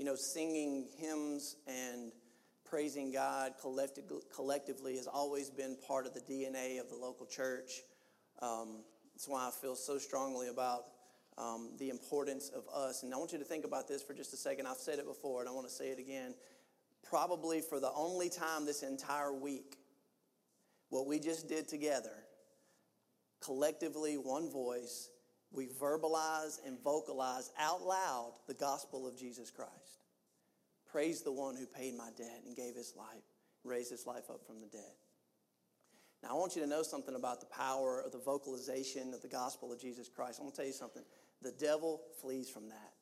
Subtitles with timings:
[0.00, 2.10] You know, singing hymns and
[2.64, 7.82] praising God collectively has always been part of the DNA of the local church.
[8.40, 8.78] Um,
[9.12, 10.84] that's why I feel so strongly about
[11.36, 13.02] um, the importance of us.
[13.02, 14.66] And I want you to think about this for just a second.
[14.66, 16.32] I've said it before, and I want to say it again.
[17.06, 19.76] Probably for the only time this entire week,
[20.88, 22.24] what we just did together,
[23.42, 25.10] collectively, one voice,
[25.52, 30.04] we verbalize and vocalize out loud the gospel of Jesus Christ.
[30.90, 33.24] Praise the one who paid my debt and gave his life,
[33.64, 34.92] raised his life up from the dead.
[36.22, 39.28] Now, I want you to know something about the power of the vocalization of the
[39.28, 40.38] gospel of Jesus Christ.
[40.38, 41.02] I want to tell you something.
[41.42, 42.92] The devil flees from that,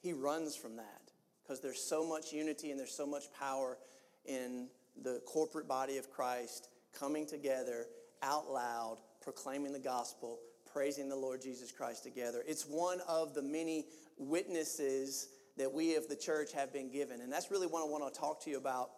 [0.00, 3.78] he runs from that because there's so much unity and there's so much power
[4.26, 4.68] in
[5.02, 7.86] the corporate body of Christ coming together
[8.22, 10.40] out loud, proclaiming the gospel,
[10.78, 12.44] praising the Lord Jesus Christ together.
[12.46, 13.86] It's one of the many
[14.16, 17.20] witnesses that we of the church have been given.
[17.20, 18.90] And that's really what I want to talk to you about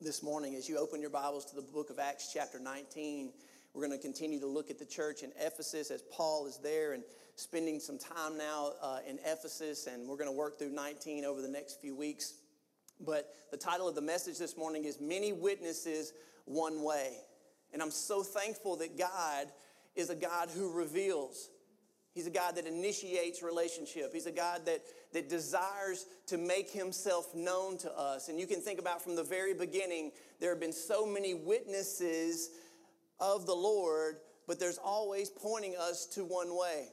[0.00, 3.34] this morning as you open your Bibles to the book of Acts, chapter 19.
[3.74, 6.94] We're going to continue to look at the church in Ephesus as Paul is there
[6.94, 7.02] and
[7.36, 11.42] spending some time now uh, in Ephesus, and we're going to work through 19 over
[11.42, 12.32] the next few weeks.
[12.98, 16.14] But the title of the message this morning is Many Witnesses,
[16.46, 17.12] One Way.
[17.74, 19.48] And I'm so thankful that God
[19.94, 21.48] is a God who reveals.
[22.12, 24.12] He's a God that initiates relationship.
[24.12, 24.80] He's a God that,
[25.12, 28.28] that desires to make himself known to us.
[28.28, 32.50] And you can think about from the very beginning, there have been so many witnesses
[33.20, 34.16] of the Lord,
[34.48, 36.88] but there's always pointing us to one way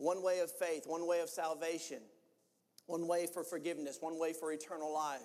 [0.00, 1.98] one way of faith, one way of salvation,
[2.86, 5.20] one way for forgiveness, one way for eternal life.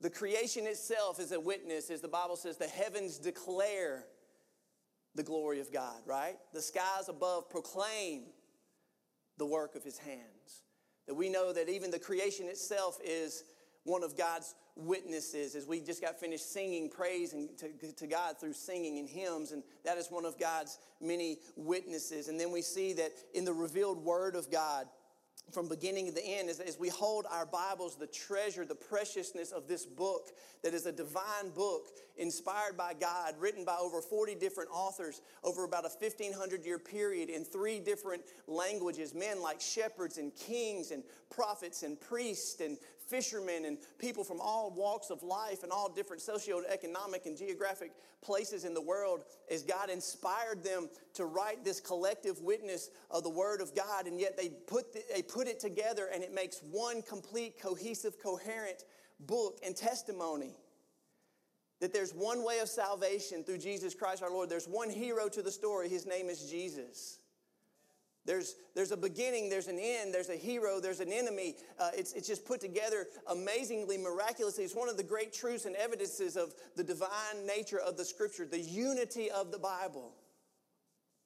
[0.00, 4.04] The creation itself is a witness, as the Bible says, the heavens declare
[5.14, 6.36] the glory of God, right?
[6.52, 8.24] The skies above proclaim
[9.38, 10.62] the work of his hands.
[11.06, 13.44] That we know that even the creation itself is
[13.84, 18.54] one of God's witnesses as we just got finished singing praise to, to God through
[18.54, 22.28] singing and hymns, and that is one of God's many witnesses.
[22.28, 24.86] And then we see that in the revealed word of God,
[25.52, 29.52] from beginning to the end as, as we hold our Bibles, the treasure, the preciousness
[29.52, 30.30] of this book
[30.62, 35.64] that is a divine book inspired by God, written by over 40 different authors over
[35.64, 39.14] about a 1500 year period in three different languages.
[39.14, 42.76] Men like shepherds and kings and prophets and priests and
[43.08, 47.92] fishermen and people from all walks of life and all different socioeconomic and geographic
[48.22, 53.30] places in the world as God inspired them to write this collective witness of the
[53.30, 54.06] Word of God.
[54.06, 58.14] And yet they put, the, they put it together and it makes one complete, cohesive,
[58.22, 58.84] coherent
[59.20, 60.54] book and testimony.
[61.80, 64.48] That there's one way of salvation through Jesus Christ our Lord.
[64.48, 65.88] There's one hero to the story.
[65.88, 67.18] His name is Jesus.
[68.26, 71.56] There's, there's a beginning, there's an end, there's a hero, there's an enemy.
[71.78, 74.64] Uh, it's, it's just put together amazingly, miraculously.
[74.64, 78.46] It's one of the great truths and evidences of the divine nature of the scripture,
[78.46, 80.12] the unity of the Bible.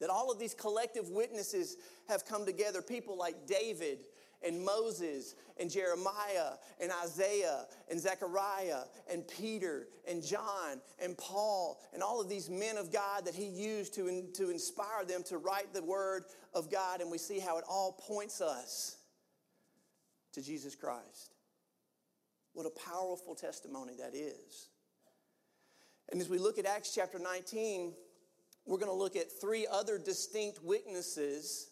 [0.01, 1.77] That all of these collective witnesses
[2.09, 2.83] have come together.
[2.83, 3.99] People like David
[4.47, 12.03] and Moses and Jeremiah and Isaiah and Zechariah and Peter and John and Paul and
[12.03, 15.73] all of these men of God that he used to, to inspire them to write
[15.75, 17.01] the word of God.
[17.01, 18.97] And we see how it all points us
[20.33, 21.35] to Jesus Christ.
[22.53, 24.69] What a powerful testimony that is.
[26.11, 27.93] And as we look at Acts chapter 19,
[28.67, 31.71] we're going to look at three other distinct witnesses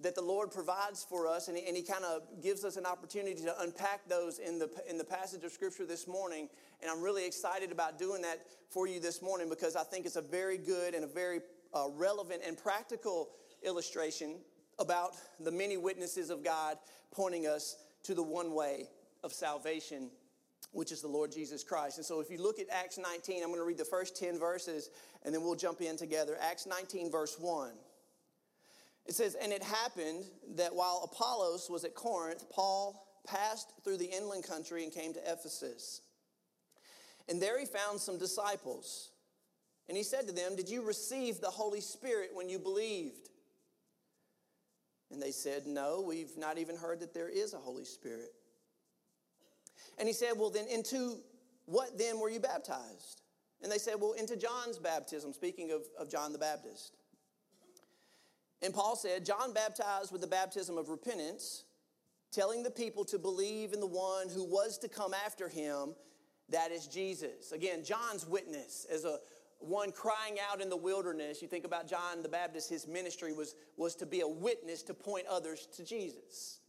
[0.00, 3.42] that the Lord provides for us, and He, he kind of gives us an opportunity
[3.42, 6.48] to unpack those in the, in the passage of Scripture this morning.
[6.80, 10.16] And I'm really excited about doing that for you this morning because I think it's
[10.16, 11.40] a very good and a very
[11.74, 13.30] uh, relevant and practical
[13.64, 14.36] illustration
[14.78, 16.78] about the many witnesses of God
[17.10, 18.88] pointing us to the one way
[19.24, 20.10] of salvation,
[20.72, 21.98] which is the Lord Jesus Christ.
[21.98, 24.38] And so if you look at Acts 19, I'm going to read the first 10
[24.38, 24.90] verses
[25.24, 26.36] and then we'll jump in together.
[26.40, 27.72] Acts 19, verse 1.
[29.08, 30.24] It says, And it happened
[30.56, 35.20] that while Apollos was at Corinth, Paul passed through the inland country and came to
[35.20, 36.02] Ephesus.
[37.28, 39.10] And there he found some disciples.
[39.88, 43.30] And he said to them, Did you receive the Holy Spirit when you believed?
[45.10, 48.32] And they said, No, we've not even heard that there is a Holy Spirit.
[49.98, 51.16] And he said, Well, then, into
[51.64, 53.22] what then were you baptized?
[53.62, 56.98] And they said, Well, into John's baptism, speaking of, of John the Baptist.
[58.62, 61.64] And Paul said, John baptized with the baptism of repentance,
[62.32, 65.94] telling the people to believe in the one who was to come after him,
[66.50, 67.52] that is Jesus.
[67.52, 69.18] Again, John's witness as a
[69.60, 71.42] one crying out in the wilderness.
[71.42, 74.94] You think about John the Baptist, his ministry was, was to be a witness to
[74.94, 76.60] point others to Jesus.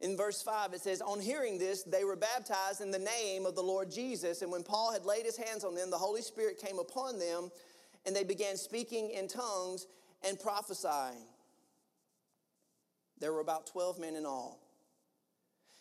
[0.00, 3.54] In verse 5, it says, On hearing this, they were baptized in the name of
[3.54, 4.42] the Lord Jesus.
[4.42, 7.50] And when Paul had laid his hands on them, the Holy Spirit came upon them,
[8.04, 9.86] and they began speaking in tongues
[10.22, 11.26] and prophesying.
[13.18, 14.60] There were about 12 men in all.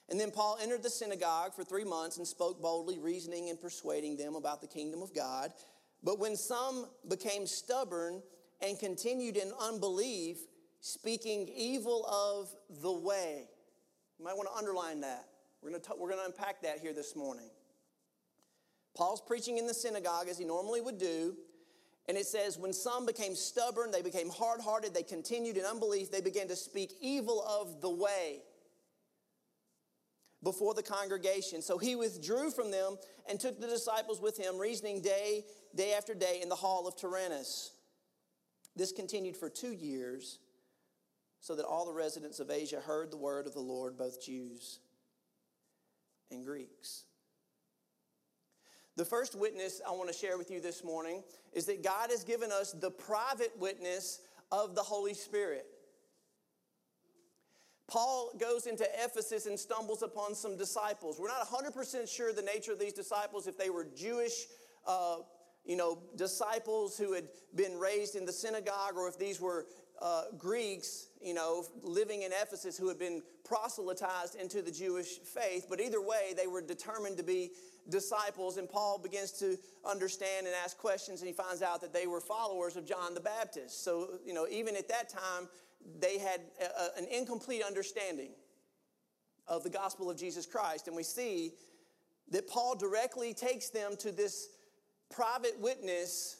[0.09, 4.17] And then Paul entered the synagogue for three months and spoke boldly, reasoning and persuading
[4.17, 5.51] them about the kingdom of God.
[6.03, 8.21] But when some became stubborn
[8.61, 10.37] and continued in unbelief,
[10.81, 12.49] speaking evil of
[12.81, 13.47] the way,
[14.19, 15.25] you might want to underline that.
[15.61, 17.49] We're going to, we're going to unpack that here this morning.
[18.95, 21.35] Paul's preaching in the synagogue as he normally would do.
[22.07, 26.11] And it says, when some became stubborn, they became hard hearted, they continued in unbelief,
[26.11, 28.43] they began to speak evil of the way
[30.43, 31.63] before the congregation.
[31.63, 32.97] So he withdrew from them
[33.27, 36.95] and took the disciples with him, reasoning day, day after day in the hall of
[36.95, 37.71] Tyrannus.
[38.75, 40.37] This continued for two years,
[41.39, 44.79] so that all the residents of Asia heard the word of the Lord, both Jews
[46.29, 47.05] and Greeks.
[48.97, 51.21] The first witness I want to share with you this morning
[51.51, 54.21] is that God has given us the private witness
[54.51, 55.65] of the Holy Spirit.
[57.87, 61.19] Paul goes into Ephesus and stumbles upon some disciples.
[61.19, 64.45] We're not 100% sure the nature of these disciples, if they were Jewish,
[64.87, 65.17] uh,
[65.65, 69.65] you know, disciples who had been raised in the synagogue, or if these were
[70.01, 75.67] uh, Greeks, you know, living in Ephesus who had been proselytized into the Jewish faith.
[75.69, 77.51] But either way, they were determined to be
[77.89, 82.07] disciples, and Paul begins to understand and ask questions, and he finds out that they
[82.07, 83.83] were followers of John the Baptist.
[83.83, 85.47] So, you know, even at that time,
[85.99, 88.31] they had a, an incomplete understanding
[89.47, 90.87] of the gospel of Jesus Christ.
[90.87, 91.51] And we see
[92.31, 94.47] that Paul directly takes them to this
[95.11, 96.37] private witness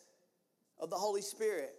[0.80, 1.76] of the Holy Spirit.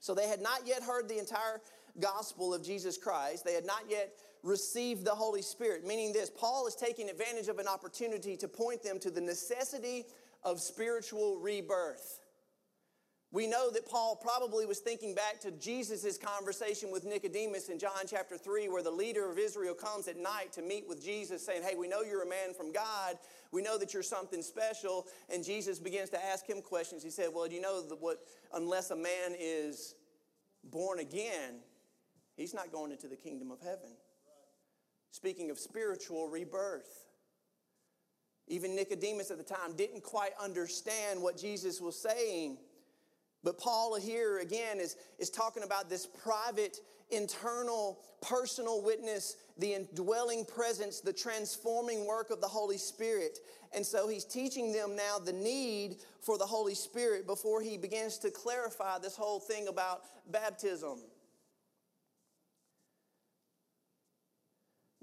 [0.00, 1.60] So they had not yet heard the entire
[2.00, 3.44] gospel of Jesus Christ.
[3.44, 4.12] They had not yet
[4.46, 8.82] received the Holy Spirit, meaning this Paul is taking advantage of an opportunity to point
[8.82, 10.04] them to the necessity
[10.44, 12.20] of spiritual rebirth.
[13.32, 18.04] We know that Paul probably was thinking back to Jesus' conversation with Nicodemus in John
[18.08, 21.62] chapter 3, where the leader of Israel comes at night to meet with Jesus, saying,
[21.64, 23.18] Hey, we know you're a man from God.
[23.50, 25.06] We know that you're something special.
[25.28, 27.02] And Jesus begins to ask him questions.
[27.02, 28.20] He said, Well, do you know that what,
[28.54, 29.96] unless a man is
[30.62, 31.56] born again,
[32.36, 33.90] he's not going into the kingdom of heaven.
[35.16, 37.06] Speaking of spiritual rebirth.
[38.48, 42.58] Even Nicodemus at the time didn't quite understand what Jesus was saying.
[43.42, 50.44] But Paul here again is, is talking about this private, internal, personal witness, the indwelling
[50.44, 53.38] presence, the transforming work of the Holy Spirit.
[53.74, 58.18] And so he's teaching them now the need for the Holy Spirit before he begins
[58.18, 60.98] to clarify this whole thing about baptism.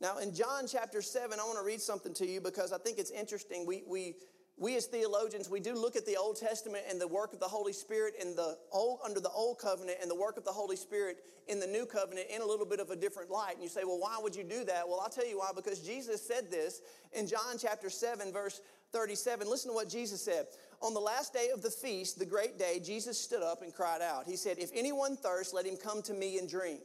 [0.03, 2.97] Now, in John chapter 7, I want to read something to you because I think
[2.99, 3.65] it's interesting.
[3.65, 4.15] We, we,
[4.57, 7.47] we as theologians, we do look at the Old Testament and the work of the
[7.47, 10.75] Holy Spirit in the old, under the Old Covenant and the work of the Holy
[10.75, 13.53] Spirit in the New Covenant in a little bit of a different light.
[13.53, 14.85] And you say, well, why would you do that?
[14.85, 16.81] Well, I'll tell you why, because Jesus said this
[17.13, 18.59] in John chapter 7, verse
[18.91, 19.49] 37.
[19.49, 20.47] Listen to what Jesus said.
[20.81, 24.01] On the last day of the feast, the great day, Jesus stood up and cried
[24.01, 24.25] out.
[24.27, 26.81] He said, If anyone thirsts, let him come to me and drink.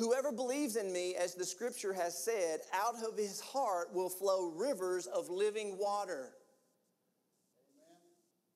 [0.00, 4.46] Whoever believes in me, as the scripture has said, out of his heart will flow
[4.48, 6.30] rivers of living water.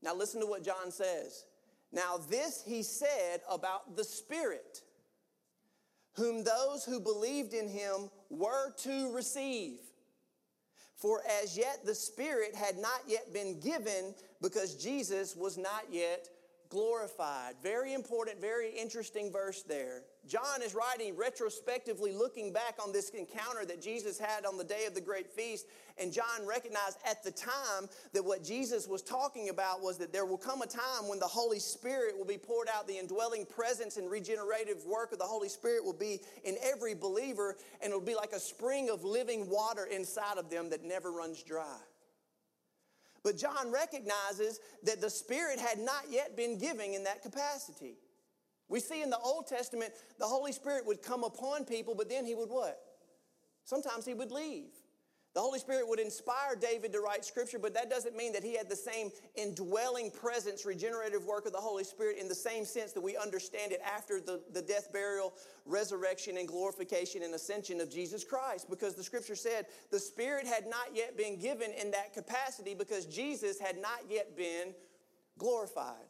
[0.02, 1.44] Now, listen to what John says.
[1.92, 4.80] Now, this he said about the Spirit,
[6.14, 9.80] whom those who believed in him were to receive.
[10.96, 16.26] For as yet the Spirit had not yet been given because Jesus was not yet
[16.70, 17.56] glorified.
[17.62, 20.04] Very important, very interesting verse there.
[20.26, 24.86] John is writing retrospectively, looking back on this encounter that Jesus had on the day
[24.86, 25.66] of the great feast.
[25.98, 30.24] And John recognized at the time that what Jesus was talking about was that there
[30.24, 32.88] will come a time when the Holy Spirit will be poured out.
[32.88, 37.56] The indwelling presence and regenerative work of the Holy Spirit will be in every believer,
[37.82, 41.42] and it'll be like a spring of living water inside of them that never runs
[41.42, 41.78] dry.
[43.22, 47.96] But John recognizes that the Spirit had not yet been giving in that capacity.
[48.68, 52.25] We see in the Old Testament, the Holy Spirit would come upon people, but then
[52.25, 52.80] he would what?
[53.64, 54.71] Sometimes he would leave.
[55.35, 58.56] The Holy Spirit would inspire David to write scripture, but that doesn't mean that he
[58.56, 62.92] had the same indwelling presence, regenerative work of the Holy Spirit in the same sense
[62.92, 65.35] that we understand it after the, the death, burial,
[65.66, 68.71] resurrection, and glorification and ascension of Jesus Christ.
[68.71, 73.04] Because the scripture said the Spirit had not yet been given in that capacity because
[73.04, 74.73] Jesus had not yet been
[75.37, 76.06] glorified.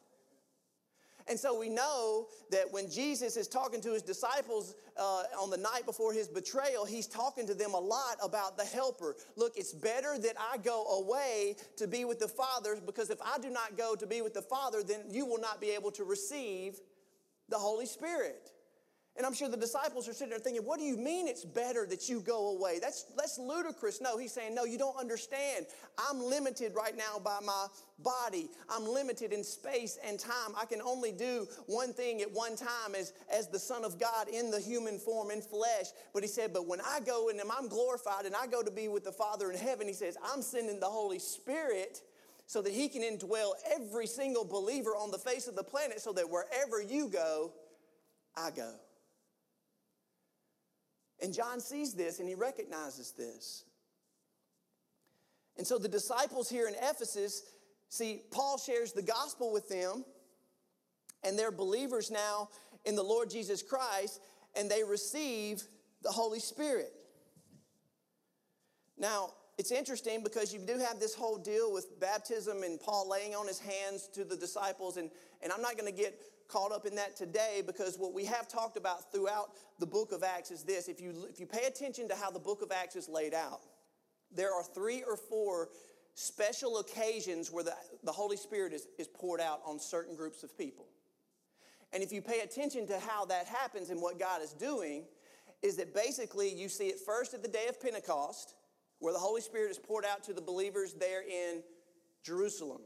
[1.28, 5.57] And so we know that when Jesus is talking to his disciples uh, on the
[5.57, 9.16] night before his betrayal, he's talking to them a lot about the helper.
[9.37, 13.38] Look, it's better that I go away to be with the Father because if I
[13.38, 16.04] do not go to be with the Father, then you will not be able to
[16.04, 16.78] receive
[17.49, 18.50] the Holy Spirit.
[19.16, 21.87] And I'm sure the disciples are sitting there thinking, what do you mean it's better
[21.87, 22.80] that you go away?
[22.80, 24.00] That's, that's ludicrous.
[24.00, 25.66] No, he's saying, no, you don't understand.
[25.97, 27.68] I'm limited right now by my
[28.00, 28.50] body.
[28.68, 30.54] I'm limited in space and time.
[30.61, 34.26] I can only do one thing at one time as, as the Son of God
[34.26, 35.87] in the human form, in flesh.
[36.12, 38.88] But he said, but when I go and I'm glorified and I go to be
[38.88, 42.02] with the Father in heaven, he says, I'm sending the Holy Spirit
[42.47, 46.12] so that he can indwell every single believer on the face of the planet so
[46.14, 47.52] that wherever you go,
[48.37, 48.75] I go.
[51.21, 53.64] And John sees this and he recognizes this.
[55.56, 57.42] And so the disciples here in Ephesus,
[57.88, 60.04] see, Paul shares the gospel with them,
[61.23, 62.49] and they're believers now
[62.85, 64.21] in the Lord Jesus Christ,
[64.56, 65.62] and they receive
[66.02, 66.92] the Holy Spirit.
[68.99, 73.35] Now, it's interesting because you do have this whole deal with baptism and Paul laying
[73.35, 75.11] on his hands to the disciples, and,
[75.42, 78.49] and I'm not going to get caught up in that today because what we have
[78.49, 80.89] talked about throughout the book of Acts is this.
[80.89, 83.63] If you, if you pay attention to how the book of Acts is laid out,
[84.35, 85.69] there are three or four
[86.15, 90.57] special occasions where the, the Holy Spirit is, is poured out on certain groups of
[90.57, 90.87] people.
[91.93, 95.05] And if you pay attention to how that happens and what God is doing,
[95.63, 98.55] is that basically you see it first at the day of Pentecost,
[98.99, 101.63] where the Holy Spirit is poured out to the believers there in
[102.23, 102.81] Jerusalem.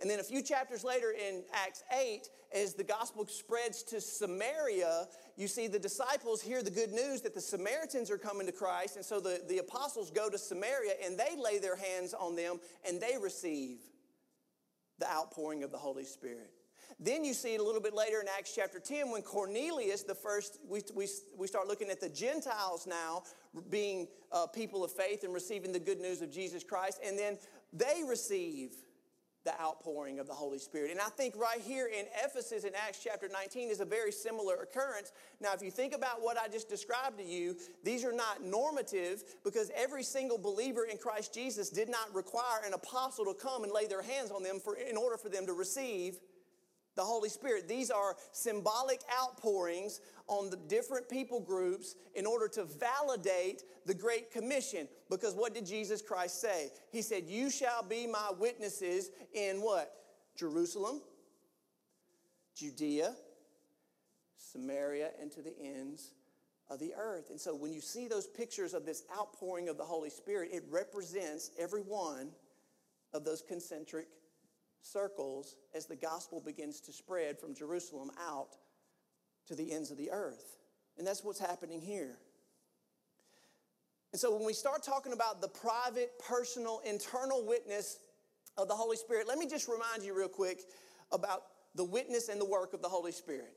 [0.00, 5.06] And then a few chapters later in Acts 8, as the gospel spreads to Samaria,
[5.36, 8.96] you see the disciples hear the good news that the Samaritans are coming to Christ.
[8.96, 12.60] And so the, the apostles go to Samaria and they lay their hands on them
[12.86, 13.78] and they receive
[14.98, 16.50] the outpouring of the Holy Spirit.
[17.00, 20.14] Then you see it a little bit later in Acts chapter 10 when Cornelius, the
[20.14, 23.24] first, we, we, we start looking at the Gentiles now
[23.68, 27.00] being uh, people of faith and receiving the good news of Jesus Christ.
[27.04, 27.38] And then
[27.72, 28.70] they receive
[29.44, 30.90] the outpouring of the Holy Spirit.
[30.90, 34.56] And I think right here in Ephesus in Acts chapter 19 is a very similar
[34.56, 35.12] occurrence.
[35.40, 39.22] Now, if you think about what I just described to you, these are not normative
[39.44, 43.72] because every single believer in Christ Jesus did not require an apostle to come and
[43.72, 46.18] lay their hands on them for, in order for them to receive
[46.96, 47.68] the Holy Spirit.
[47.68, 54.30] These are symbolic outpourings on the different people groups in order to validate the Great
[54.30, 54.88] Commission.
[55.10, 56.70] Because what did Jesus Christ say?
[56.90, 59.92] He said, You shall be my witnesses in what?
[60.36, 61.00] Jerusalem,
[62.56, 63.14] Judea,
[64.36, 66.12] Samaria, and to the ends
[66.70, 67.30] of the earth.
[67.30, 70.64] And so when you see those pictures of this outpouring of the Holy Spirit, it
[70.70, 72.30] represents every one
[73.12, 74.08] of those concentric
[74.84, 78.50] circles as the gospel begins to spread from Jerusalem out
[79.48, 80.56] to the ends of the earth.
[80.98, 82.18] And that's what's happening here.
[84.12, 87.98] And so when we start talking about the private, personal, internal witness
[88.56, 90.60] of the Holy Spirit, let me just remind you real quick
[91.10, 91.42] about
[91.74, 93.52] the witness and the work of the Holy Spirit.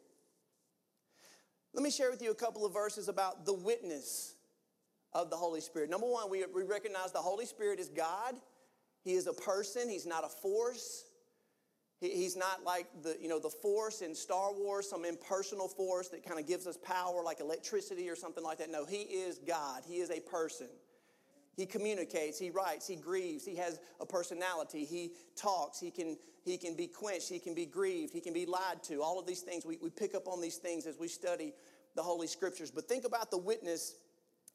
[1.73, 4.33] Let me share with you a couple of verses about the witness
[5.13, 5.89] of the Holy Spirit.
[5.91, 8.33] Number one, we, recognize the Holy Spirit is God.
[9.03, 11.05] He is a person, He's not a force.
[11.99, 16.23] He's not like the, you know, the force in Star Wars, some impersonal force that
[16.23, 18.69] kind of gives us power like electricity or something like that.
[18.69, 19.81] No, he is God.
[19.87, 20.67] He is a person.
[21.55, 26.55] He communicates, he writes, he grieves, he has a personality, he talks, he can, he
[26.55, 29.01] can be quenched, he can be grieved, he can be lied to.
[29.01, 31.53] All of these things, we, we pick up on these things as we study
[31.95, 32.69] the Holy Scriptures.
[32.69, 33.95] But think about the witness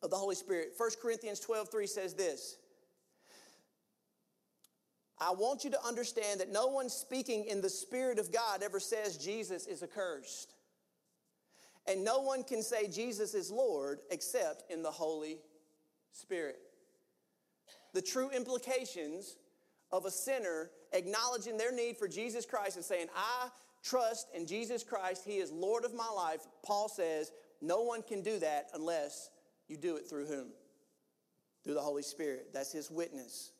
[0.00, 0.74] of the Holy Spirit.
[0.76, 2.58] 1 Corinthians 12 3 says this
[5.22, 8.80] I want you to understand that no one speaking in the Spirit of God ever
[8.80, 10.54] says Jesus is accursed.
[11.86, 15.38] And no one can say Jesus is Lord except in the Holy
[16.10, 16.58] Spirit.
[17.94, 19.36] The true implications
[19.92, 23.48] of a sinner acknowledging their need for Jesus Christ and saying, I
[23.84, 26.40] trust in Jesus Christ, He is Lord of my life.
[26.64, 29.30] Paul says, no one can do that unless
[29.68, 30.48] you do it through whom?
[31.62, 32.48] Through the Holy Spirit.
[32.52, 33.52] That's His witness.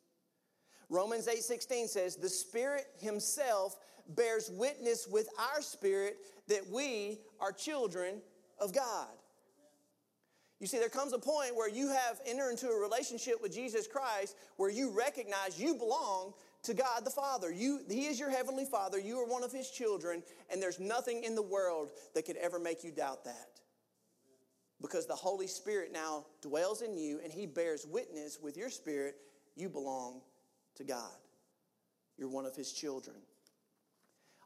[0.92, 6.18] Romans 8:16 says, "The Spirit himself bears witness with our spirit
[6.48, 8.22] that we are children
[8.58, 9.08] of God."
[10.60, 13.86] You see, there comes a point where you have entered into a relationship with Jesus
[13.86, 16.34] Christ where you recognize you belong
[16.64, 17.50] to God the Father.
[17.50, 18.98] You, he is your heavenly Father.
[18.98, 22.58] You are one of His children, and there's nothing in the world that could ever
[22.60, 23.60] make you doubt that.
[24.80, 29.16] Because the Holy Spirit now dwells in you, and He bears witness with your spirit.
[29.56, 30.22] You belong
[30.76, 31.10] to God.
[32.16, 33.16] You're one of his children.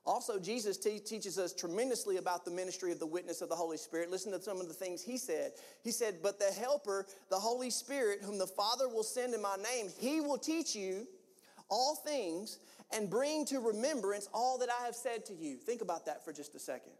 [0.06, 3.76] Also, Jesus te- teaches us tremendously about the ministry of the witness of the Holy
[3.76, 4.08] Spirit.
[4.08, 5.52] Listen to some of the things he said.
[5.82, 9.56] He said, But the Helper, the Holy Spirit, whom the Father will send in my
[9.56, 11.08] name, he will teach you
[11.68, 12.58] all things
[12.92, 15.56] and bring to remembrance all that I have said to you.
[15.56, 16.92] Think about that for just a second.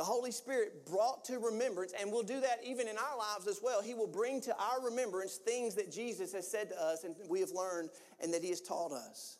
[0.00, 3.60] The Holy Spirit brought to remembrance, and will do that even in our lives as
[3.62, 3.82] well.
[3.82, 7.40] He will bring to our remembrance things that Jesus has said to us and we
[7.40, 9.36] have learned and that He has taught us.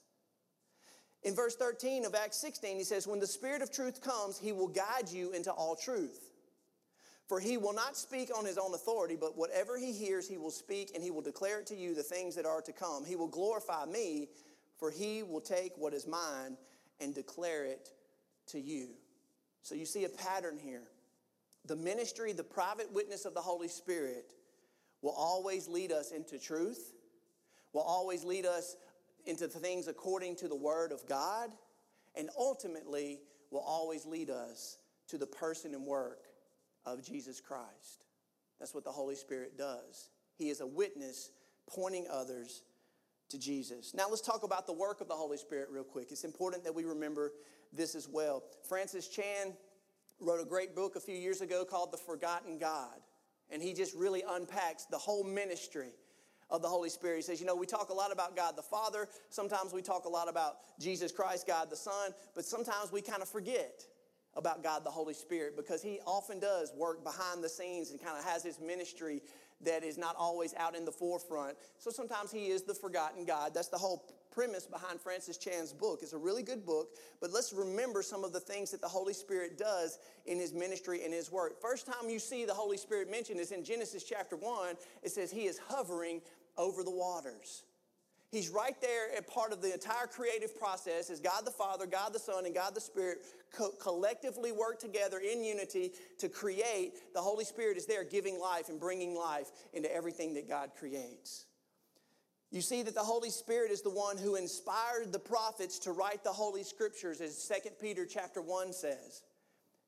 [1.22, 4.52] In verse 13 of Acts 16, he says, When the Spirit of truth comes, he
[4.52, 6.30] will guide you into all truth.
[7.26, 10.50] For he will not speak on his own authority, but whatever he hears, he will
[10.50, 13.06] speak, and he will declare to you the things that are to come.
[13.06, 14.28] He will glorify me,
[14.76, 16.58] for he will take what is mine
[17.00, 17.88] and declare it
[18.48, 18.90] to you.
[19.62, 20.84] So you see a pattern here.
[21.66, 24.32] The ministry, the private witness of the Holy Spirit
[25.02, 26.94] will always lead us into truth,
[27.72, 28.76] will always lead us
[29.26, 31.50] into things according to the Word of God,
[32.16, 36.24] and ultimately will always lead us to the person and work
[36.86, 38.04] of Jesus Christ.
[38.58, 40.10] That's what the Holy Spirit does.
[40.36, 41.30] He is a witness
[41.68, 42.62] pointing others
[43.30, 43.94] to Jesus.
[43.94, 46.08] Now let's talk about the work of the Holy Spirit real quick.
[46.10, 47.32] It's important that we remember
[47.72, 48.42] this as well.
[48.68, 49.54] Francis Chan
[50.20, 53.00] wrote a great book a few years ago called The Forgotten God,
[53.50, 55.92] and he just really unpacks the whole ministry
[56.50, 57.16] of the Holy Spirit.
[57.16, 59.08] He says, you know, we talk a lot about God the Father.
[59.28, 63.22] Sometimes we talk a lot about Jesus Christ, God the Son, but sometimes we kind
[63.22, 63.84] of forget
[64.34, 68.18] about God the Holy Spirit because he often does work behind the scenes and kind
[68.18, 69.22] of has his ministry
[69.62, 71.56] that is not always out in the forefront.
[71.78, 73.52] So sometimes he is the forgotten God.
[73.54, 76.00] That's the whole premise behind Francis Chan's book.
[76.02, 79.12] It's a really good book, but let's remember some of the things that the Holy
[79.12, 81.60] Spirit does in his ministry and his work.
[81.60, 84.76] First time you see the Holy Spirit mentioned is in Genesis chapter 1.
[85.02, 86.20] It says he is hovering
[86.56, 87.64] over the waters.
[88.30, 92.12] He's right there at part of the entire creative process as God the Father, God
[92.12, 97.12] the Son, and God the Spirit co- collectively work together in unity to create.
[97.12, 101.46] The Holy Spirit is there giving life and bringing life into everything that God creates.
[102.50, 106.24] You see that the Holy Spirit is the one who inspired the prophets to write
[106.24, 109.22] the Holy Scriptures, as 2 Peter chapter 1 says.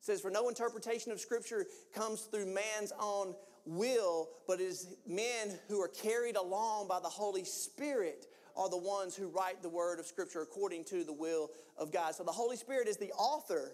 [0.01, 3.35] It says, For no interpretation of Scripture comes through man's own
[3.67, 8.77] will, but it is men who are carried along by the Holy Spirit are the
[8.77, 12.15] ones who write the word of Scripture according to the will of God.
[12.15, 13.73] So the Holy Spirit is the author.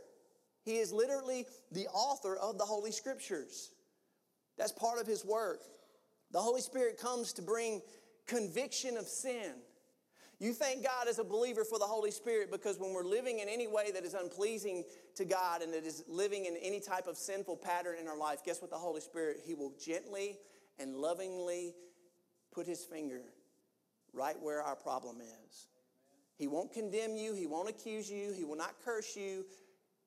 [0.64, 3.70] He is literally the author of the Holy Scriptures.
[4.57, 5.61] That's part of his work.
[6.31, 7.81] The Holy Spirit comes to bring
[8.29, 9.55] conviction of sin.
[10.38, 13.49] You thank God as a believer for the Holy Spirit because when we're living in
[13.49, 14.85] any way that is unpleasing
[15.17, 18.45] to God and that is living in any type of sinful pattern in our life,
[18.45, 20.37] guess what the Holy Spirit, He will gently
[20.79, 21.75] and lovingly
[22.53, 23.23] put His finger
[24.12, 25.67] right where our problem is.
[26.37, 29.45] He won't condemn you, He won't accuse you, He will not curse you,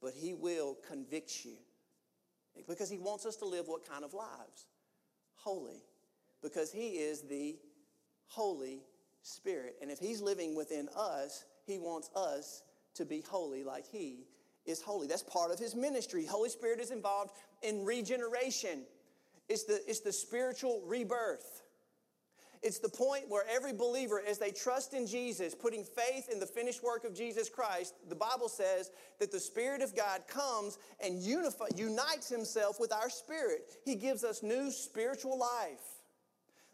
[0.01, 1.57] but He will convict you
[2.69, 4.67] because He wants us to live what kind of lives?
[5.35, 5.83] Holy.
[6.41, 7.57] Because He is the
[8.31, 8.79] Holy
[9.21, 9.75] Spirit.
[9.81, 12.63] And if He's living within us, He wants us
[12.95, 14.25] to be holy like He
[14.65, 15.07] is holy.
[15.07, 16.25] That's part of His ministry.
[16.25, 18.83] Holy Spirit is involved in regeneration,
[19.49, 21.61] it's the, it's the spiritual rebirth.
[22.63, 26.45] It's the point where every believer, as they trust in Jesus, putting faith in the
[26.45, 31.19] finished work of Jesus Christ, the Bible says that the Spirit of God comes and
[31.23, 33.63] unify, unites Himself with our spirit.
[33.83, 35.90] He gives us new spiritual life.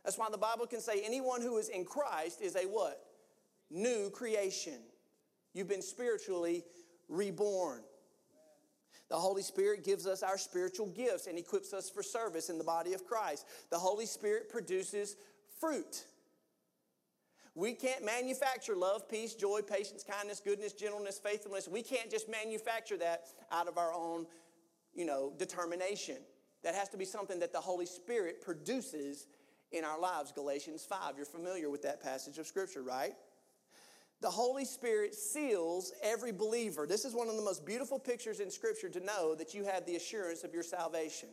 [0.07, 2.97] That's why the Bible can say anyone who is in Christ is a what?
[3.69, 4.79] New creation.
[5.53, 6.63] You've been spiritually
[7.09, 7.81] reborn.
[9.09, 12.63] The Holy Spirit gives us our spiritual gifts and equips us for service in the
[12.63, 13.47] body of Christ.
[13.69, 15.17] The Holy Spirit produces
[15.59, 16.05] fruit.
[17.53, 21.67] We can't manufacture love, peace, joy, patience, kindness, goodness, gentleness, faithfulness.
[21.67, 24.25] We can't just manufacture that out of our own,
[24.95, 26.19] you know, determination.
[26.63, 29.27] That has to be something that the Holy Spirit produces
[29.71, 30.31] in our lives.
[30.31, 33.13] Galatians 5, you're familiar with that passage of Scripture, right?
[34.21, 36.87] The Holy Spirit seals every believer.
[36.87, 39.85] This is one of the most beautiful pictures in Scripture to know that you have
[39.85, 41.29] the assurance of your salvation.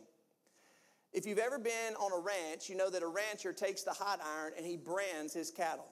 [1.11, 4.19] If you've ever been on a ranch, you know that a rancher takes the hot
[4.23, 5.87] iron and he brands his cattle.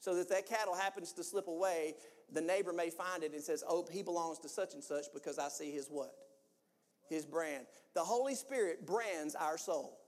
[0.00, 1.94] So that that cattle happens to slip away,
[2.32, 5.38] the neighbor may find it and says, "Oh, he belongs to such and such because
[5.38, 6.14] I see his what?
[7.08, 10.00] His brand." The Holy Spirit brands our soul.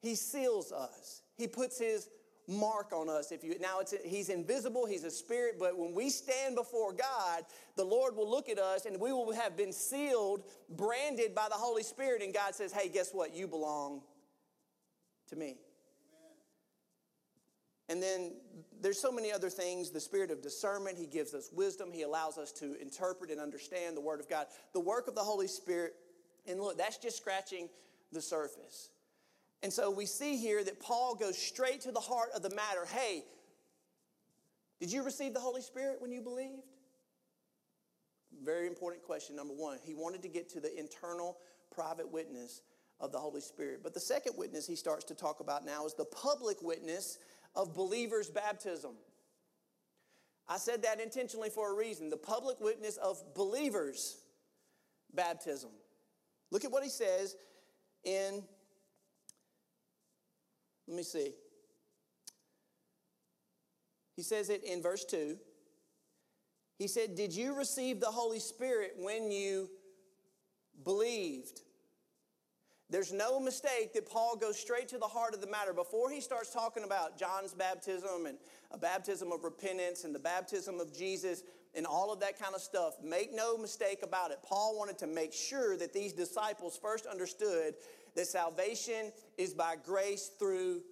[0.00, 1.22] He seals us.
[1.36, 2.08] He puts his
[2.48, 6.10] mark on us if you now it's he's invisible he's a spirit but when we
[6.10, 7.44] stand before god
[7.76, 11.54] the lord will look at us and we will have been sealed branded by the
[11.54, 14.00] holy spirit and god says hey guess what you belong
[15.30, 15.56] to me.
[17.88, 18.32] And then
[18.80, 22.38] there's so many other things the spirit of discernment, He gives us wisdom, He allows
[22.38, 24.46] us to interpret and understand the Word of God.
[24.74, 25.94] The work of the Holy Spirit,
[26.46, 27.68] and look, that's just scratching
[28.12, 28.90] the surface.
[29.62, 32.86] And so we see here that Paul goes straight to the heart of the matter.
[32.86, 33.24] Hey,
[34.80, 36.62] did you receive the Holy Spirit when you believed?
[38.42, 39.78] Very important question, number one.
[39.84, 41.36] He wanted to get to the internal,
[41.70, 42.62] private witness
[43.00, 43.80] of the Holy Spirit.
[43.82, 47.18] But the second witness he starts to talk about now is the public witness
[47.54, 48.92] of believers' baptism.
[50.48, 52.08] I said that intentionally for a reason.
[52.08, 54.16] The public witness of believers'
[55.14, 55.70] baptism.
[56.50, 57.36] Look at what he says
[58.04, 58.42] in,
[60.90, 61.30] let me see.
[64.16, 65.36] He says it in verse 2.
[66.78, 69.70] He said, Did you receive the Holy Spirit when you
[70.84, 71.60] believed?
[72.90, 75.72] There's no mistake that Paul goes straight to the heart of the matter.
[75.72, 78.36] Before he starts talking about John's baptism and
[78.72, 81.44] a baptism of repentance and the baptism of Jesus
[81.76, 84.38] and all of that kind of stuff, make no mistake about it.
[84.42, 87.74] Paul wanted to make sure that these disciples first understood
[88.14, 90.82] that salvation is by grace through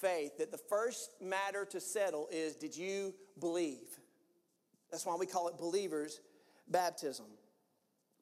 [0.00, 0.38] faith.
[0.38, 3.88] That the first matter to settle is did you believe?
[4.90, 6.20] That's why we call it believers'
[6.68, 7.26] baptism.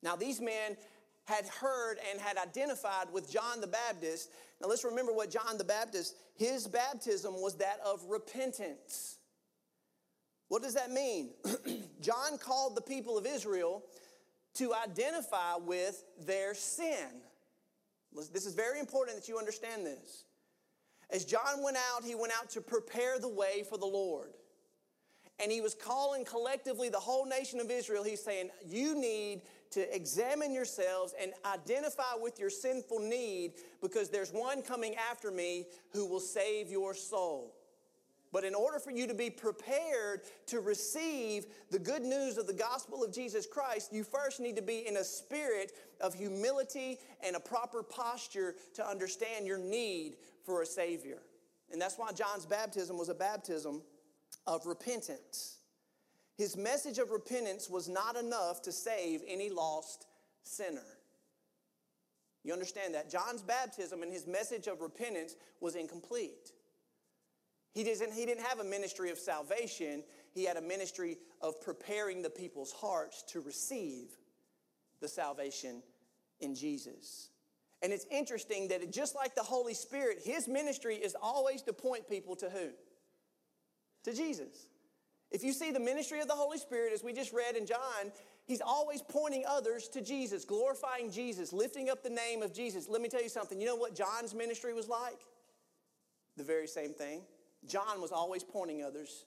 [0.03, 0.77] Now, these men
[1.27, 4.31] had heard and had identified with John the Baptist.
[4.61, 9.19] Now let's remember what John the Baptist, his baptism was that of repentance.
[10.49, 11.31] What does that mean?
[12.01, 13.83] John called the people of Israel
[14.55, 17.09] to identify with their sin.
[18.33, 20.25] This is very important that you understand this.
[21.11, 24.33] As John went out, he went out to prepare the way for the Lord.
[25.39, 28.03] And he was calling collectively the whole nation of Israel.
[28.03, 33.53] He's saying, You need to examine yourselves and identify with your sinful need
[33.83, 37.55] because there's one coming after me who will save your soul.
[38.33, 42.53] But in order for you to be prepared to receive the good news of the
[42.53, 47.37] gospel of Jesus Christ, you first need to be in a spirit of humility and
[47.37, 51.19] a proper posture to understand your need for a Savior.
[51.73, 53.83] And that's why John's baptism was a baptism
[54.47, 55.59] of repentance.
[56.37, 60.07] His message of repentance was not enough to save any lost
[60.43, 60.85] sinner.
[62.45, 63.11] You understand that?
[63.11, 66.53] John's baptism and his message of repentance was incomplete.
[67.77, 72.23] He didn't, he didn't have a ministry of salvation, he had a ministry of preparing
[72.23, 74.09] the people's hearts to receive
[75.03, 75.83] the salvation
[76.41, 77.29] in Jesus.
[77.83, 81.75] And it's interesting that it, just like the Holy Spirit, his ministry is always to
[81.75, 82.69] point people to who?
[84.05, 84.69] To Jesus.
[85.31, 88.11] If you see the ministry of the Holy Spirit, as we just read in John,
[88.47, 92.89] he's always pointing others to Jesus, glorifying Jesus, lifting up the name of Jesus.
[92.89, 93.61] Let me tell you something.
[93.61, 95.21] You know what John's ministry was like?
[96.39, 97.21] The very same thing.
[97.69, 99.25] John was always pointing others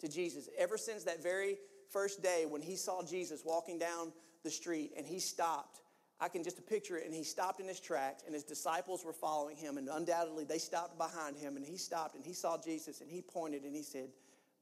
[0.00, 0.48] to Jesus.
[0.58, 1.56] Ever since that very
[1.90, 5.80] first day when he saw Jesus walking down the street and he stopped,
[6.18, 9.12] I can just picture it, and he stopped in his tracks, and his disciples were
[9.12, 13.02] following him, and undoubtedly they stopped behind him, and he stopped and he saw Jesus,
[13.02, 14.08] and he pointed and he said,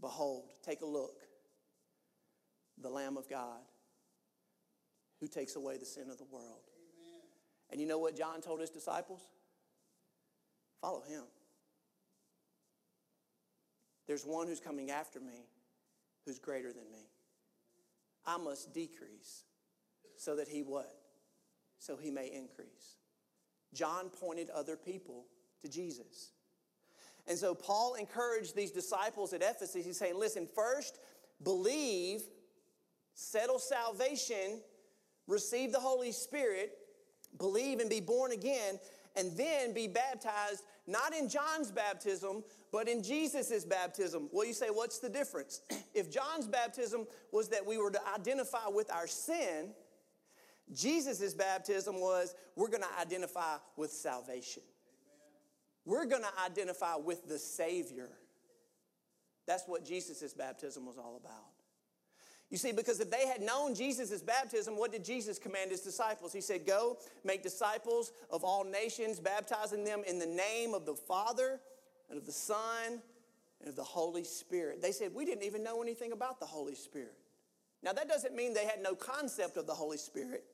[0.00, 1.22] Behold, take a look,
[2.82, 3.60] the Lamb of God
[5.20, 6.60] who takes away the sin of the world.
[6.74, 7.20] Amen.
[7.70, 9.20] And you know what John told his disciples?
[10.80, 11.22] Follow him.
[14.06, 15.46] There's one who's coming after me
[16.24, 17.08] who's greater than me.
[18.26, 19.44] I must decrease
[20.16, 20.94] so that he what?
[21.78, 22.96] So he may increase.
[23.74, 25.26] John pointed other people
[25.62, 26.30] to Jesus.
[27.26, 29.84] And so Paul encouraged these disciples at Ephesus.
[29.84, 30.98] He's saying, listen, first
[31.42, 32.22] believe,
[33.14, 34.60] settle salvation,
[35.26, 36.72] receive the Holy Spirit,
[37.38, 38.78] believe and be born again,
[39.16, 44.28] and then be baptized, not in John's baptism, but in Jesus' baptism.
[44.32, 45.62] Well, you say, what's the difference?
[45.94, 49.70] if John's baptism was that we were to identify with our sin,
[50.72, 54.62] Jesus' baptism was we're going to identify with salvation
[55.84, 58.08] we're going to identify with the Savior.
[59.46, 61.53] That's what Jesus' baptism was all about.
[62.50, 66.32] You see, because if they had known Jesus' baptism, what did Jesus command his disciples?
[66.32, 70.94] He said, Go, make disciples of all nations, baptizing them in the name of the
[70.94, 71.60] Father
[72.08, 73.02] and of the Son
[73.60, 74.82] and of the Holy Spirit.
[74.82, 77.16] They said, We didn't even know anything about the Holy Spirit.
[77.82, 80.44] Now, that doesn't mean they had no concept of the Holy Spirit,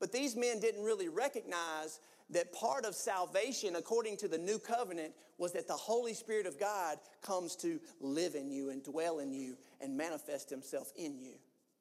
[0.00, 2.00] but these men didn't really recognize
[2.32, 6.58] that part of salvation, according to the new covenant, was that the Holy Spirit of
[6.58, 11.34] God comes to live in you and dwell in you and manifest himself in you.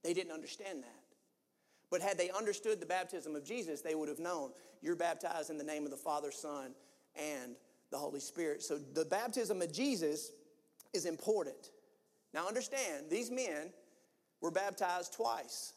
[0.04, 1.02] They didn't understand that.
[1.90, 5.58] But had they understood the baptism of Jesus, they would have known you're baptized in
[5.58, 6.74] the name of the Father, Son,
[7.16, 7.56] and
[7.92, 8.64] the Holy Spirit.
[8.64, 10.32] So the baptism of Jesus
[10.94, 11.72] is important.
[12.34, 13.72] Now understand, these men
[14.40, 15.74] were baptized twice.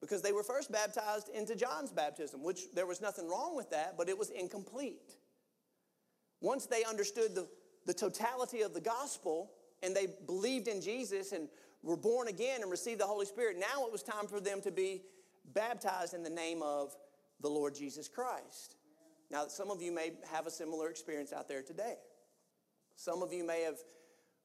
[0.00, 3.96] Because they were first baptized into John's baptism, which there was nothing wrong with that,
[3.96, 5.16] but it was incomplete.
[6.40, 7.48] Once they understood the,
[7.86, 9.50] the totality of the gospel
[9.82, 11.48] and they believed in Jesus and
[11.82, 14.70] were born again and received the Holy Spirit, now it was time for them to
[14.70, 15.02] be
[15.54, 16.94] baptized in the name of
[17.40, 18.76] the Lord Jesus Christ.
[19.30, 21.96] Now, some of you may have a similar experience out there today.
[22.96, 23.76] Some of you may have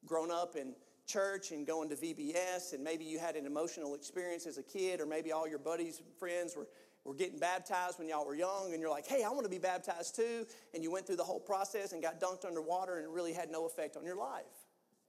[0.04, 0.74] grown up in
[1.06, 5.00] church and going to VBS, and maybe you had an emotional experience as a kid,
[5.00, 6.66] or maybe all your buddies, friends were,
[7.04, 9.58] were getting baptized when y'all were young, and you're like, hey, I want to be
[9.58, 10.46] baptized too.
[10.74, 13.50] And you went through the whole process and got dunked underwater, and it really had
[13.50, 14.44] no effect on your life.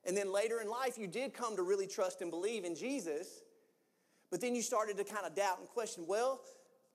[0.05, 3.41] And then later in life, you did come to really trust and believe in Jesus,
[4.29, 6.41] but then you started to kind of doubt and question, well,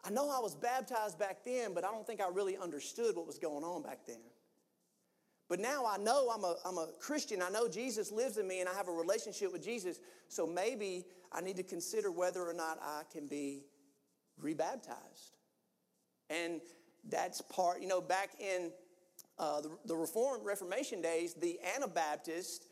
[0.05, 3.27] I know I was baptized back then, but I don't think I really understood what
[3.27, 4.21] was going on back then.
[5.49, 7.41] But now I know I'm a, I'm a Christian.
[7.43, 9.99] I know Jesus lives in me and I have a relationship with Jesus.
[10.29, 13.63] So maybe I need to consider whether or not I can be
[14.39, 15.37] rebaptized.
[16.29, 16.61] And
[17.09, 18.71] that's part, you know, back in
[19.39, 22.67] uh, the, the Reformed Reformation days, the Anabaptists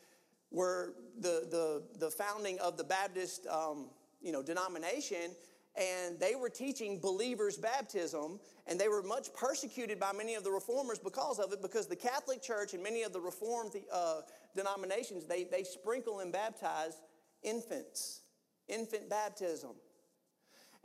[0.51, 3.89] were the, the, the founding of the Baptist, um,
[4.21, 5.35] you know, denomination
[5.77, 10.51] and they were teaching believers baptism and they were much persecuted by many of the
[10.51, 14.21] reformers because of it because the catholic church and many of the reformed uh,
[14.55, 17.03] denominations they, they sprinkle and baptize
[17.43, 18.23] infants
[18.69, 19.71] infant baptism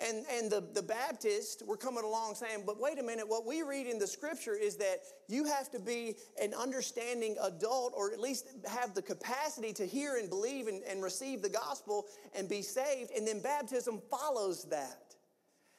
[0.05, 3.61] and, and the, the Baptists were coming along saying, but wait a minute, what we
[3.61, 8.19] read in the scripture is that you have to be an understanding adult or at
[8.19, 12.61] least have the capacity to hear and believe and, and receive the gospel and be
[12.61, 13.11] saved.
[13.15, 15.15] And then baptism follows that.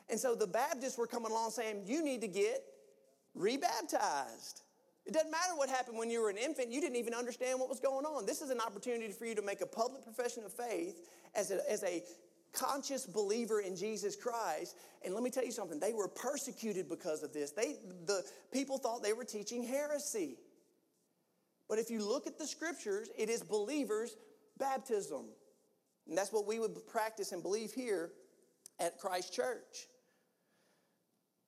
[0.09, 2.63] And so the Baptists were coming along saying, you need to get
[3.35, 4.63] rebaptized.
[5.05, 7.69] It doesn't matter what happened when you were an infant, you didn't even understand what
[7.69, 8.25] was going on.
[8.25, 11.59] This is an opportunity for you to make a public profession of faith as a,
[11.71, 12.03] as a
[12.53, 14.77] conscious believer in Jesus Christ.
[15.05, 17.51] And let me tell you something, they were persecuted because of this.
[17.51, 20.37] They, the people thought they were teaching heresy.
[21.69, 24.17] But if you look at the scriptures, it is believers'
[24.59, 25.27] baptism.
[26.09, 28.11] And that's what we would practice and believe here
[28.79, 29.87] at Christ Church.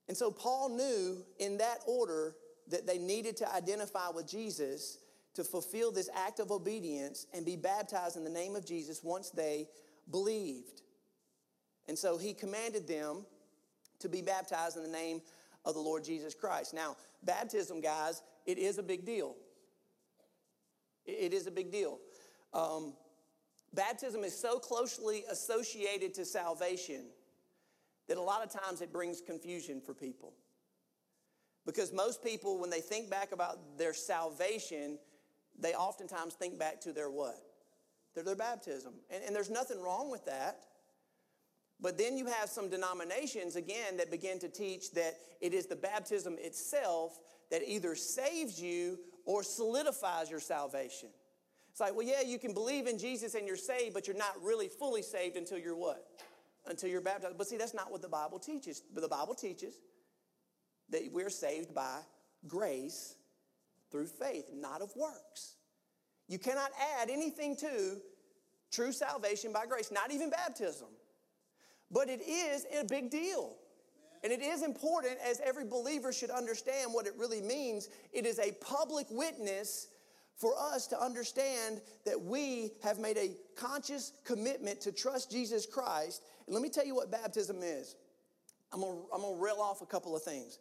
[0.08, 2.36] And so Paul knew in that order
[2.68, 4.98] that they needed to identify with Jesus
[5.34, 9.30] to fulfill this act of obedience and be baptized in the name of Jesus once
[9.30, 9.68] they
[10.10, 10.82] believed.
[11.88, 13.24] And so he commanded them
[14.00, 15.20] to be baptized in the name
[15.64, 16.74] of the Lord Jesus Christ.
[16.74, 19.34] Now, baptism, guys, it is a big deal.
[21.06, 21.98] It is a big deal.
[22.52, 22.94] Um,
[23.72, 27.06] baptism is so closely associated to salvation
[28.08, 30.34] that a lot of times it brings confusion for people.
[31.66, 34.98] Because most people, when they think back about their salvation,
[35.58, 37.40] they oftentimes think back to their what?
[38.14, 38.92] Their, their baptism.
[39.10, 40.60] And, and there's nothing wrong with that.
[41.80, 45.76] But then you have some denominations, again, that begin to teach that it is the
[45.76, 47.18] baptism itself
[47.50, 51.08] that either saves you or solidifies your salvation.
[51.70, 54.40] It's like, well, yeah, you can believe in Jesus and you're saved, but you're not
[54.42, 56.06] really fully saved until you're what?
[56.66, 57.36] Until you're baptized.
[57.36, 58.82] But see, that's not what the Bible teaches.
[58.94, 59.74] But the Bible teaches
[60.90, 61.98] that we're saved by
[62.46, 63.16] grace
[63.90, 65.56] through faith, not of works.
[66.28, 67.98] You cannot add anything to
[68.70, 70.88] true salvation by grace, not even baptism.
[71.90, 73.56] But it is a big deal.
[74.22, 77.90] And it is important, as every believer should understand what it really means.
[78.12, 79.88] It is a public witness
[80.36, 86.22] for us to understand that we have made a conscious commitment to trust Jesus Christ.
[86.46, 87.96] And let me tell you what baptism is.
[88.72, 90.58] I'm gonna, I'm gonna rail off a couple of things.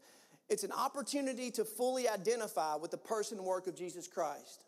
[0.49, 4.65] It's an opportunity to fully identify with the person and work of Jesus Christ.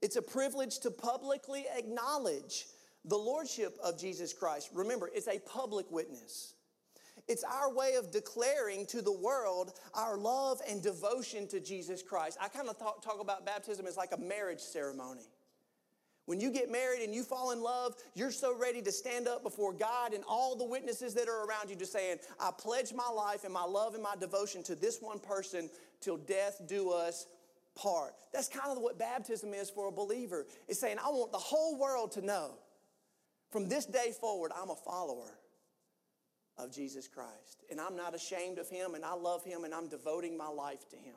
[0.00, 2.66] It's a privilege to publicly acknowledge
[3.04, 4.70] the lordship of Jesus Christ.
[4.74, 6.54] Remember, it's a public witness.
[7.28, 12.38] It's our way of declaring to the world our love and devotion to Jesus Christ.
[12.40, 15.28] I kind of talk, talk, about baptism as like a marriage ceremony.
[16.24, 19.42] When you get married and you fall in love, you're so ready to stand up
[19.42, 23.08] before God and all the witnesses that are around you, just saying, I pledge my
[23.08, 27.26] life and my love and my devotion to this one person till death do us
[27.74, 28.12] part.
[28.32, 30.46] That's kind of what baptism is for a believer.
[30.66, 32.52] It's saying, I want the whole world to know
[33.50, 35.38] from this day forward, I'm a follower
[36.58, 37.64] of Jesus Christ.
[37.70, 40.88] And I'm not ashamed of him, and I love him, and I'm devoting my life
[40.90, 41.14] to him.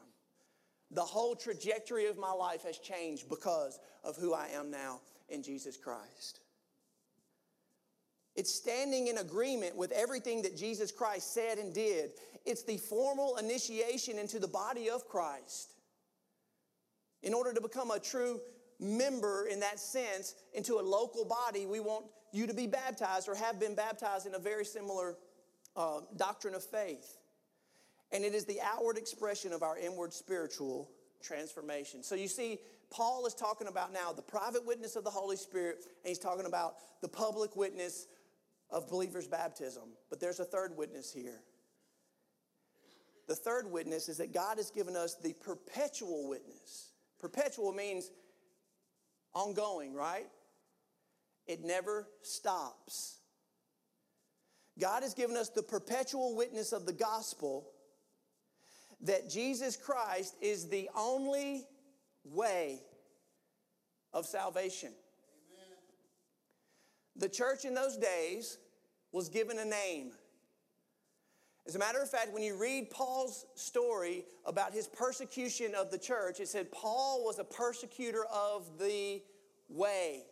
[0.91, 5.41] The whole trajectory of my life has changed because of who I am now in
[5.41, 6.41] Jesus Christ.
[8.35, 12.11] It's standing in agreement with everything that Jesus Christ said and did.
[12.45, 15.73] It's the formal initiation into the body of Christ.
[17.23, 18.39] In order to become a true
[18.81, 23.35] member in that sense into a local body, we want you to be baptized or
[23.35, 25.15] have been baptized in a very similar
[25.75, 27.17] uh, doctrine of faith.
[28.11, 30.89] And it is the outward expression of our inward spiritual
[31.21, 32.03] transformation.
[32.03, 35.77] So you see, Paul is talking about now the private witness of the Holy Spirit,
[36.03, 38.07] and he's talking about the public witness
[38.69, 39.83] of believers' baptism.
[40.09, 41.41] But there's a third witness here.
[43.27, 46.91] The third witness is that God has given us the perpetual witness.
[47.19, 48.09] Perpetual means
[49.33, 50.27] ongoing, right?
[51.47, 53.17] It never stops.
[54.79, 57.67] God has given us the perpetual witness of the gospel
[59.01, 61.65] that Jesus Christ is the only
[62.23, 62.81] way
[64.13, 64.89] of salvation.
[64.89, 65.77] Amen.
[67.15, 68.57] The church in those days
[69.11, 70.11] was given a name.
[71.67, 75.97] As a matter of fact, when you read Paul's story about his persecution of the
[75.97, 79.21] church, it said Paul was a persecutor of the
[79.69, 80.23] way.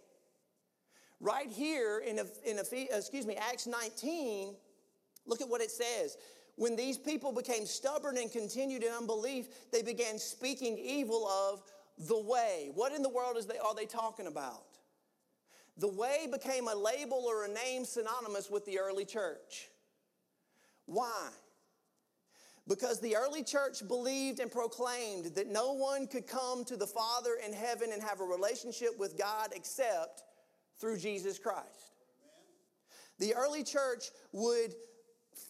[1.19, 4.55] Right here in, in excuse me, Acts 19,
[5.25, 6.17] look at what it says.
[6.55, 11.61] When these people became stubborn and continued in unbelief, they began speaking evil of
[12.07, 12.71] the way.
[12.73, 14.63] What in the world is they, are they talking about?
[15.77, 19.69] The way became a label or a name synonymous with the early church.
[20.89, 21.29] Why?
[22.67, 27.37] Because the early church believed and proclaimed that no one could come to the Father
[27.45, 30.23] in heaven and have a relationship with God except
[30.79, 31.93] through Jesus Christ.
[33.19, 34.73] The early church would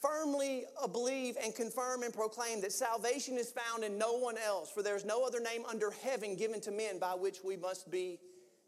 [0.01, 4.83] firmly believe and confirm and proclaim that salvation is found in no one else, for
[4.83, 8.19] there is no other name under heaven given to men by which we must be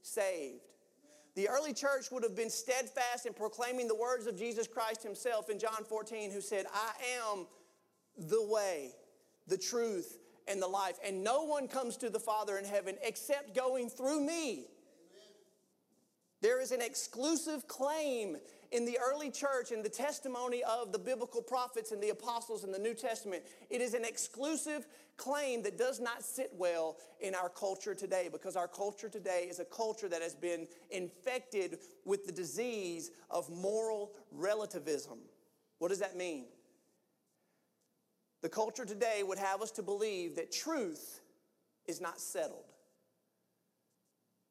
[0.01, 0.70] saved.
[1.35, 5.49] The early church would have been steadfast in proclaiming the words of Jesus Christ himself
[5.49, 6.91] in John 14, who said, I
[7.31, 7.47] am
[8.17, 8.91] the way,
[9.47, 10.97] the truth, and the life.
[11.05, 14.51] And no one comes to the Father in heaven except going through me.
[14.51, 14.67] Amen.
[16.41, 18.35] There is an exclusive claim
[18.71, 22.71] in the early church and the testimony of the biblical prophets and the apostles in
[22.71, 23.43] the New Testament.
[23.69, 28.55] It is an exclusive claim that does not sit well in our culture today because
[28.55, 34.13] our culture today is a culture that has been infected with the disease of moral
[34.31, 35.19] relativism.
[35.79, 36.45] What does that mean?
[38.41, 41.19] The culture today would have us to believe that truth
[41.87, 42.63] is not settled.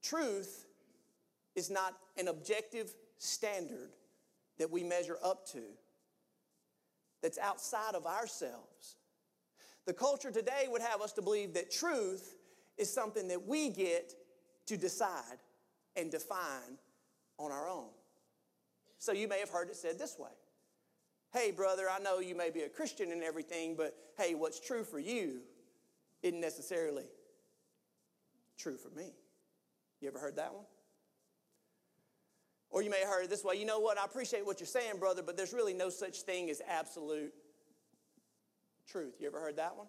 [0.02, 0.66] Truth
[1.56, 3.90] is not an objective standard
[4.60, 5.62] that we measure up to
[7.22, 8.96] that's outside of ourselves.
[9.86, 12.36] The culture today would have us to believe that truth
[12.78, 14.12] is something that we get
[14.66, 15.38] to decide
[15.96, 16.78] and define
[17.38, 17.88] on our own.
[18.98, 20.30] So you may have heard it said this way
[21.32, 24.84] Hey, brother, I know you may be a Christian and everything, but hey, what's true
[24.84, 25.40] for you
[26.22, 27.06] isn't necessarily
[28.58, 29.14] true for me.
[30.02, 30.64] You ever heard that one?
[32.70, 33.98] Or you may have heard it this way you know what?
[33.98, 37.32] I appreciate what you're saying, brother, but there's really no such thing as absolute
[38.88, 39.16] truth.
[39.20, 39.88] You ever heard that one?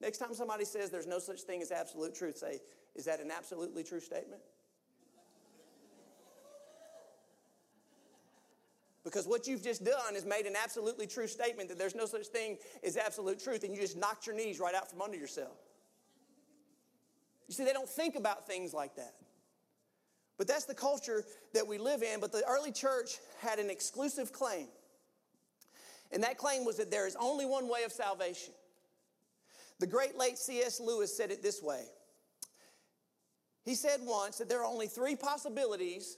[0.00, 2.60] Next time somebody says there's no such thing as absolute truth, say,
[2.94, 4.42] is that an absolutely true statement?
[9.04, 12.26] Because what you've just done is made an absolutely true statement that there's no such
[12.26, 15.56] thing as absolute truth, and you just knocked your knees right out from under yourself.
[17.48, 19.14] You see, they don't think about things like that.
[20.38, 22.20] But that's the culture that we live in.
[22.20, 24.68] But the early church had an exclusive claim.
[26.12, 28.54] And that claim was that there is only one way of salvation.
[29.80, 30.80] The great late C.S.
[30.80, 31.84] Lewis said it this way
[33.64, 36.16] He said once that there are only three possibilities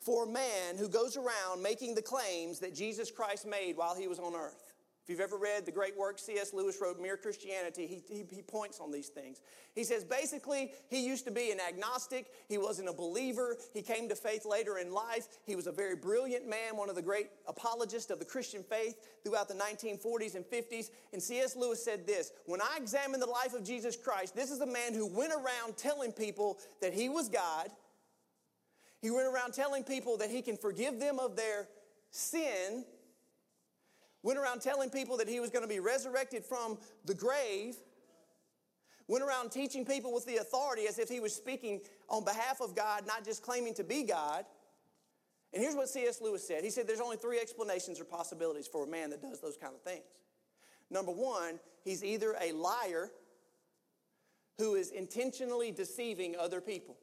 [0.00, 4.08] for a man who goes around making the claims that Jesus Christ made while he
[4.08, 4.61] was on earth.
[5.02, 6.54] If you've ever read the great work C.S.
[6.54, 9.40] Lewis wrote, Mere Christianity, he, he, he, points on these things.
[9.74, 12.26] He says basically, he used to be an agnostic.
[12.48, 13.56] He wasn't a believer.
[13.74, 15.26] He came to faith later in life.
[15.44, 18.94] He was a very brilliant man, one of the great apologists of the Christian faith
[19.24, 20.90] throughout the 1940s and 50s.
[21.12, 21.56] And C.S.
[21.56, 24.94] Lewis said this When I examine the life of Jesus Christ, this is a man
[24.94, 27.70] who went around telling people that he was God
[29.02, 31.68] he went around telling people that he can forgive them of their
[32.10, 32.84] sin.
[34.22, 37.76] Went around telling people that he was going to be resurrected from the grave.
[39.08, 42.76] Went around teaching people with the authority as if he was speaking on behalf of
[42.76, 44.44] God, not just claiming to be God.
[45.52, 46.20] And here's what C.S.
[46.20, 49.40] Lewis said He said there's only three explanations or possibilities for a man that does
[49.40, 50.04] those kind of things.
[50.90, 53.10] Number one, he's either a liar
[54.58, 56.96] who is intentionally deceiving other people.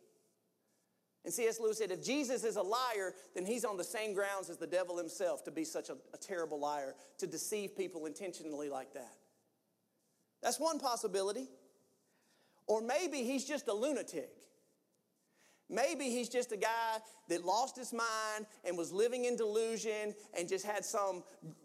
[1.26, 1.59] And C.S.
[1.59, 4.67] Lewis said, if Jesus is a liar, then he's on the same grounds as the
[4.67, 9.13] devil himself to be such a, a terrible liar, to deceive people intentionally like that.
[10.41, 11.49] That's one possibility.
[12.67, 14.32] Or maybe he's just a lunatic.
[15.70, 16.97] Maybe he's just a guy
[17.28, 21.24] that lost his mind and was living in delusion and just had some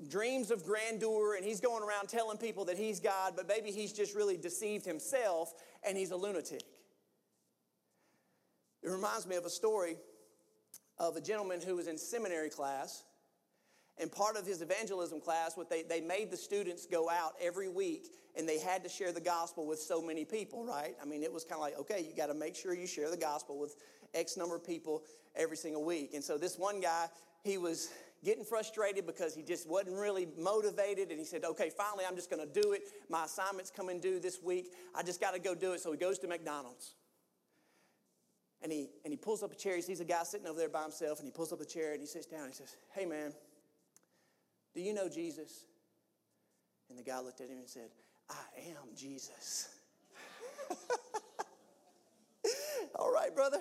[0.09, 3.95] dreams of grandeur and he's going around telling people that he's God, but maybe he's
[3.95, 5.55] just really deceived himself
[5.87, 6.63] and he's a lunatic.
[8.85, 9.97] It reminds me of a story
[10.99, 13.05] of a gentleman who was in seminary class.
[13.99, 17.69] And part of his evangelism class, what they, they made the students go out every
[17.69, 20.97] week and they had to share the gospel with so many people, right?
[21.01, 23.11] I mean, it was kind of like, okay, you got to make sure you share
[23.11, 23.77] the gospel with
[24.13, 25.05] X number of people
[25.37, 26.11] every single week.
[26.13, 27.07] And so this one guy,
[27.45, 27.91] he was
[28.25, 31.11] getting frustrated because he just wasn't really motivated.
[31.11, 32.83] And he said, okay, finally, I'm just going to do it.
[33.09, 34.73] My assignment's coming due this week.
[34.95, 35.81] I just got to go do it.
[35.81, 36.95] So he goes to McDonald's.
[38.65, 39.77] And he, and he pulls up a chair.
[39.77, 41.19] He sees a guy sitting over there by himself.
[41.21, 42.45] And he pulls up a chair and he sits down.
[42.45, 43.35] And he says, hey, man,
[44.75, 45.67] do you know Jesus?
[46.89, 47.91] And the guy looked at him and said,
[48.31, 49.69] I am Jesus.
[52.99, 53.61] All right, brother.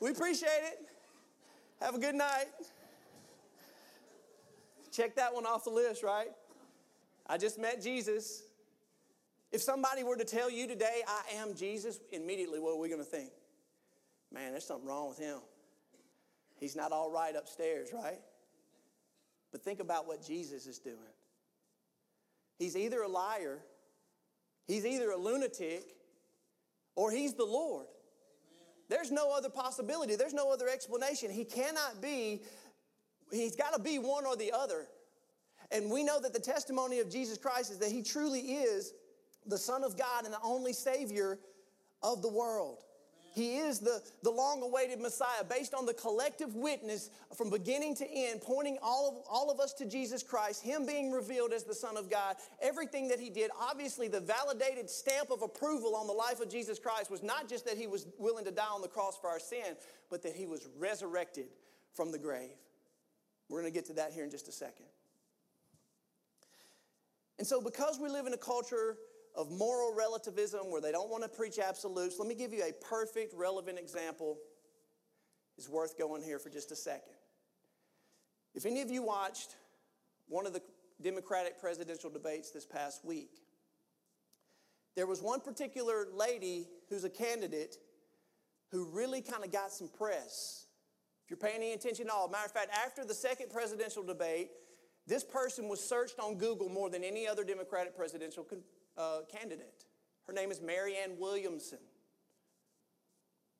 [0.00, 0.78] We appreciate it.
[1.82, 2.46] Have a good night.
[4.90, 6.28] Check that one off the list, right?
[7.26, 8.44] I just met Jesus.
[9.52, 13.00] If somebody were to tell you today, I am Jesus, immediately what are we going
[13.00, 13.30] to think?
[14.32, 15.38] Man, there's something wrong with him.
[16.58, 18.20] He's not all right upstairs, right?
[19.50, 20.96] But think about what Jesus is doing.
[22.58, 23.58] He's either a liar,
[24.66, 25.96] he's either a lunatic,
[26.94, 27.86] or he's the Lord.
[28.88, 30.16] There's no other possibility.
[30.16, 31.30] There's no other explanation.
[31.30, 32.42] He cannot be,
[33.30, 34.86] he's got to be one or the other.
[35.70, 38.92] And we know that the testimony of Jesus Christ is that he truly is
[39.46, 41.38] the Son of God and the only Savior
[42.02, 42.82] of the world.
[43.32, 48.10] He is the, the long awaited Messiah based on the collective witness from beginning to
[48.10, 51.74] end, pointing all of, all of us to Jesus Christ, Him being revealed as the
[51.74, 53.50] Son of God, everything that He did.
[53.60, 57.64] Obviously, the validated stamp of approval on the life of Jesus Christ was not just
[57.66, 59.76] that He was willing to die on the cross for our sin,
[60.10, 61.46] but that He was resurrected
[61.94, 62.50] from the grave.
[63.48, 64.86] We're going to get to that here in just a second.
[67.38, 68.96] And so, because we live in a culture
[69.36, 72.72] of moral relativism where they don't want to preach absolutes, let me give you a
[72.84, 74.38] perfect, relevant example.
[75.58, 77.12] Is worth going here for just a second.
[78.54, 79.56] If any of you watched
[80.26, 80.62] one of the
[81.02, 83.42] Democratic presidential debates this past week,
[84.96, 87.76] there was one particular lady who's a candidate
[88.70, 90.66] who really kind of got some press.
[91.24, 94.50] If you're paying any attention at all, matter of fact, after the second presidential debate,
[95.06, 98.44] this person was searched on Google more than any other Democratic presidential
[99.00, 99.84] uh, candidate.
[100.26, 101.78] Her name is Marianne Williamson.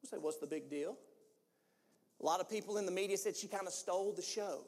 [0.03, 0.97] You say, what's the big deal?
[2.20, 4.61] A lot of people in the media said she kind of stole the show.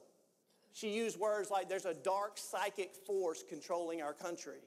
[0.73, 4.61] She used words like, there's a dark psychic force controlling our country.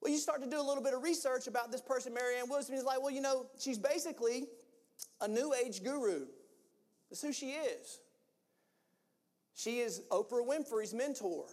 [0.00, 2.76] Well, you start to do a little bit of research about this person, Marianne Williamson.
[2.76, 4.46] He's like, well, you know, she's basically
[5.20, 6.26] a new age guru.
[7.10, 7.98] That's who she is.
[9.54, 11.46] She is Oprah Winfrey's mentor.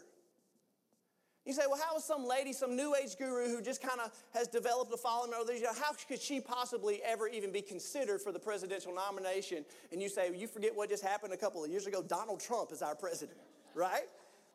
[1.47, 4.11] You say, well, how is some lady, some new age guru who just kind of
[4.33, 8.33] has developed a following over these, how could she possibly ever even be considered for
[8.33, 9.63] the presidential nomination?
[9.93, 12.03] And you say, well, you forget what just happened a couple of years ago?
[12.03, 13.37] Donald Trump is our president,
[13.73, 14.03] right?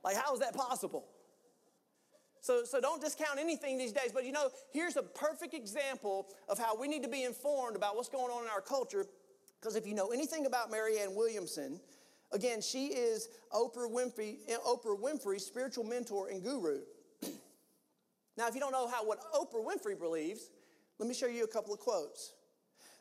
[0.04, 1.06] Like, how is that possible?
[2.42, 4.10] So, so don't discount anything these days.
[4.12, 7.96] But you know, here's a perfect example of how we need to be informed about
[7.96, 9.06] what's going on in our culture.
[9.58, 11.80] Because if you know anything about Marianne Williamson,
[12.32, 16.80] Again, she is Oprah Winfrey, Oprah Winfrey's spiritual mentor and guru.
[18.36, 20.50] now, if you don't know how what Oprah Winfrey believes,
[20.98, 22.32] let me show you a couple of quotes.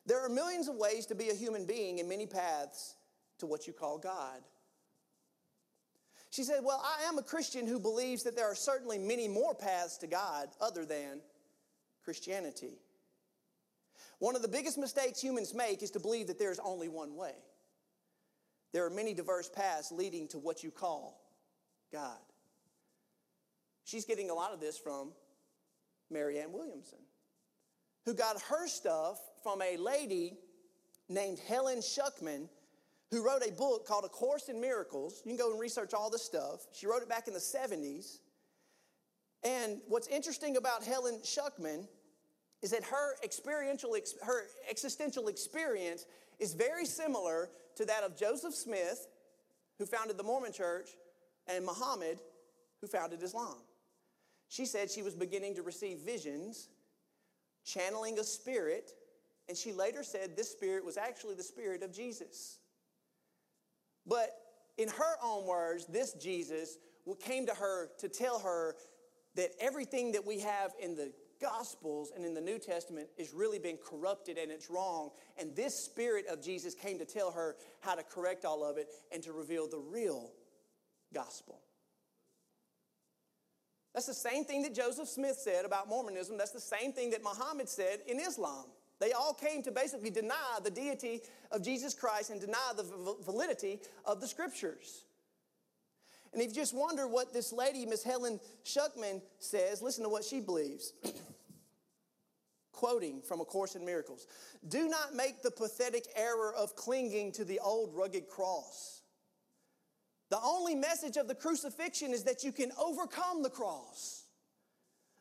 [0.05, 2.95] There are millions of ways to be a human being and many paths
[3.39, 4.41] to what you call God.
[6.31, 9.53] She said, Well, I am a Christian who believes that there are certainly many more
[9.53, 11.21] paths to God other than
[12.03, 12.79] Christianity.
[14.19, 17.15] One of the biggest mistakes humans make is to believe that there is only one
[17.15, 17.33] way.
[18.73, 21.21] There are many diverse paths leading to what you call
[21.91, 22.17] God.
[23.83, 25.11] She's getting a lot of this from
[26.09, 26.99] Marianne Williamson,
[28.05, 30.37] who got her stuff from a lady
[31.09, 32.47] named Helen Schucman,
[33.09, 35.21] who wrote a book called A Course in Miracles.
[35.25, 36.67] You can go and research all this stuff.
[36.71, 38.19] She wrote it back in the 70s.
[39.43, 41.87] And what's interesting about Helen Schucman
[42.61, 46.05] is that her experiential, her existential experience
[46.39, 49.07] is very similar to that of Joseph Smith,
[49.77, 50.89] who founded the Mormon church,
[51.47, 52.19] and Muhammad,
[52.81, 53.57] who founded Islam.
[54.49, 56.69] She said she was beginning to receive visions,
[57.63, 58.91] channeling a spirit,
[59.51, 62.59] And she later said this spirit was actually the spirit of Jesus.
[64.07, 64.29] But
[64.77, 66.77] in her own words, this Jesus
[67.19, 68.75] came to her to tell her
[69.35, 71.11] that everything that we have in the
[71.41, 75.09] Gospels and in the New Testament is really been corrupted and it's wrong.
[75.39, 78.89] And this Spirit of Jesus came to tell her how to correct all of it
[79.11, 80.31] and to reveal the real
[81.13, 81.59] gospel.
[83.93, 86.37] That's the same thing that Joseph Smith said about Mormonism.
[86.37, 88.65] That's the same thing that Muhammad said in Islam.
[88.99, 91.21] They all came to basically deny the deity
[91.51, 92.83] of Jesus Christ and deny the
[93.25, 95.05] validity of the scriptures.
[96.33, 100.23] And if you just wonder what this lady, Miss Helen Schucman, says, listen to what
[100.23, 100.93] she believes.
[102.71, 104.27] Quoting from A Course in Miracles
[104.67, 109.01] Do not make the pathetic error of clinging to the old rugged cross.
[110.29, 114.23] The only message of the crucifixion is that you can overcome the cross.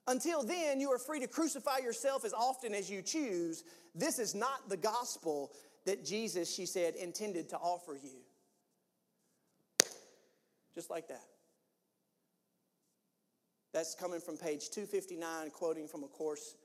[0.07, 3.65] Until then, you are free to crucify yourself as often as you choose.
[3.95, 5.51] This is not the gospel
[5.85, 8.21] that Jesus, she said, intended to offer you.
[10.75, 11.25] Just like that.
[13.73, 16.57] That's coming from page 259, quoting from A Course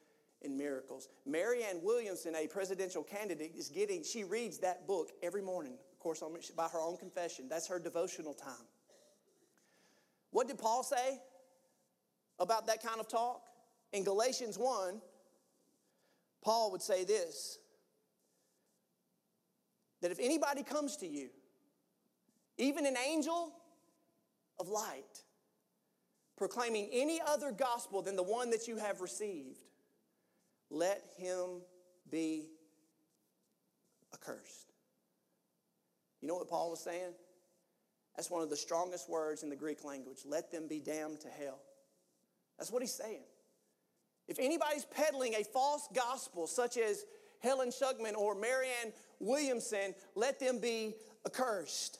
[0.41, 1.07] in Miracles.
[1.25, 6.23] Marianne Williamson, a presidential candidate, is getting, she reads that book every morning, of course,
[6.55, 7.47] by her own confession.
[7.49, 8.67] That's her devotional time.
[10.31, 11.19] What did Paul say
[12.39, 13.41] about that kind of talk?
[13.93, 14.99] In Galatians 1,
[16.43, 17.59] Paul would say this
[20.01, 21.29] that if anybody comes to you,
[22.57, 23.53] even an angel
[24.59, 25.23] of light,
[26.37, 29.61] proclaiming any other gospel than the one that you have received,
[30.69, 31.61] let him
[32.09, 32.47] be
[34.13, 34.73] accursed.
[36.21, 37.13] You know what Paul was saying?
[38.15, 40.19] That's one of the strongest words in the Greek language.
[40.25, 41.59] Let them be damned to hell.
[42.57, 43.23] That's what he's saying.
[44.27, 47.05] If anybody's peddling a false gospel, such as
[47.41, 50.95] Helen Schucman or Marianne Williamson, let them be
[51.25, 51.99] accursed.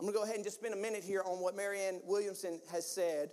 [0.00, 2.58] I'm going to go ahead and just spend a minute here on what Marianne Williamson
[2.72, 3.32] has said.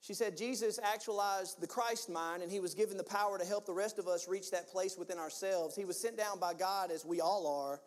[0.00, 3.66] She said Jesus actualized the Christ mind and he was given the power to help
[3.66, 5.74] the rest of us reach that place within ourselves.
[5.74, 7.80] He was sent down by God as we all are.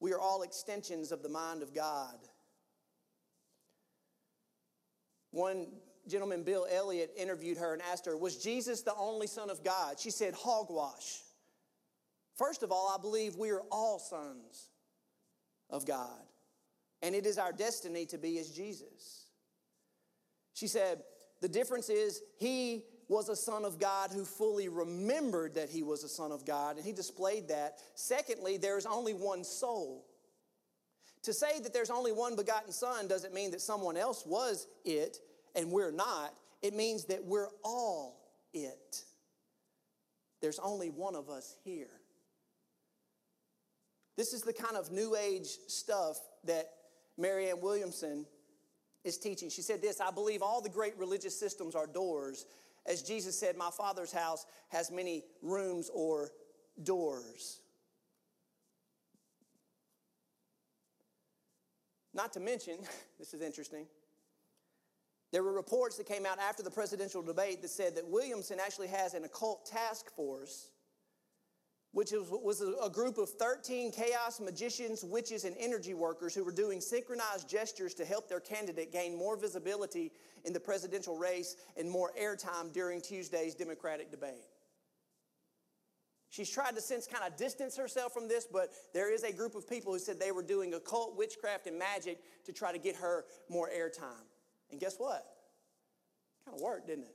[0.00, 2.16] We are all extensions of the mind of God.
[5.30, 5.68] One
[6.06, 9.98] gentleman, Bill Elliott, interviewed her and asked her, Was Jesus the only Son of God?
[9.98, 11.22] She said, Hogwash.
[12.36, 14.70] First of all, I believe we are all sons
[15.70, 16.22] of God,
[17.02, 19.24] and it is our destiny to be as Jesus.
[20.54, 21.02] She said,
[21.40, 26.04] The difference is he was a son of God who fully remembered that he was
[26.04, 27.78] a son of God, and he displayed that.
[27.94, 30.06] Secondly, there is only one soul.
[31.22, 35.18] To say that there's only one begotten son doesn't mean that someone else was it
[35.56, 36.34] and we're not.
[36.62, 38.20] It means that we're all
[38.52, 39.02] it.
[40.40, 41.90] There's only one of us here.
[44.16, 46.70] This is the kind of new age stuff that
[47.18, 48.26] Marianne Williamson
[49.04, 49.50] is teaching.
[49.50, 52.46] She said this I believe all the great religious systems are doors.
[52.86, 56.30] As Jesus said, My Father's house has many rooms or
[56.82, 57.60] doors.
[62.14, 62.78] Not to mention,
[63.18, 63.86] this is interesting,
[65.32, 68.86] there were reports that came out after the presidential debate that said that Williamson actually
[68.88, 70.70] has an occult task force
[71.92, 76.80] which was a group of 13 chaos magicians, witches, and energy workers who were doing
[76.80, 80.12] synchronized gestures to help their candidate gain more visibility
[80.44, 84.44] in the presidential race and more airtime during Tuesday's Democratic debate.
[86.28, 89.54] She's tried to since kind of distance herself from this, but there is a group
[89.54, 92.96] of people who said they were doing occult witchcraft and magic to try to get
[92.96, 94.26] her more airtime.
[94.70, 95.24] And guess what?
[96.44, 97.14] Kind of worked, didn't it?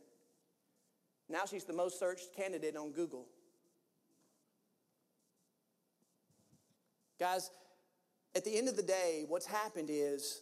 [1.29, 3.27] Now she's the most searched candidate on Google.
[7.21, 7.51] Guys,
[8.35, 10.41] at the end of the day, what's happened is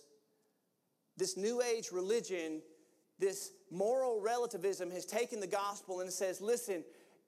[1.18, 2.62] this new age religion,
[3.20, 6.86] this moral relativism has taken the gospel and says, listen,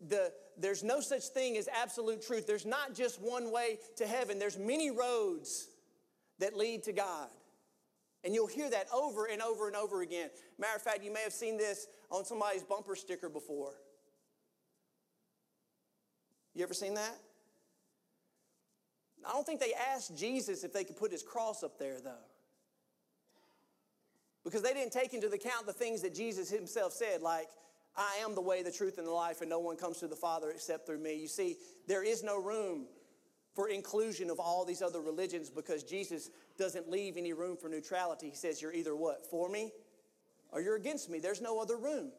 [0.08, 2.48] the, there's no such thing as absolute truth.
[2.48, 5.68] There's not just one way to heaven, there's many roads
[6.40, 7.28] that lead to God.
[8.24, 10.30] And you'll hear that over and over and over again.
[10.60, 13.74] Matter of fact, you may have seen this on somebody's bumper sticker before.
[16.54, 17.18] You ever seen that?
[19.28, 22.26] I don't think they asked Jesus if they could put his cross up there, though.
[24.44, 27.48] Because they didn't take into account the things that Jesus himself said, like,
[27.96, 30.16] I am the way, the truth, and the life, and no one comes to the
[30.16, 31.16] Father except through me.
[31.16, 31.58] You see,
[31.88, 32.86] there is no room
[33.54, 38.30] for inclusion of all these other religions because Jesus doesn't leave any room for neutrality.
[38.30, 39.26] He says, You're either what?
[39.30, 39.72] For me
[40.52, 41.20] or you're against me.
[41.20, 42.12] There's no other room.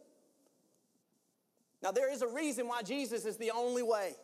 [1.83, 4.15] Now, there is a reason why Jesus is the only way.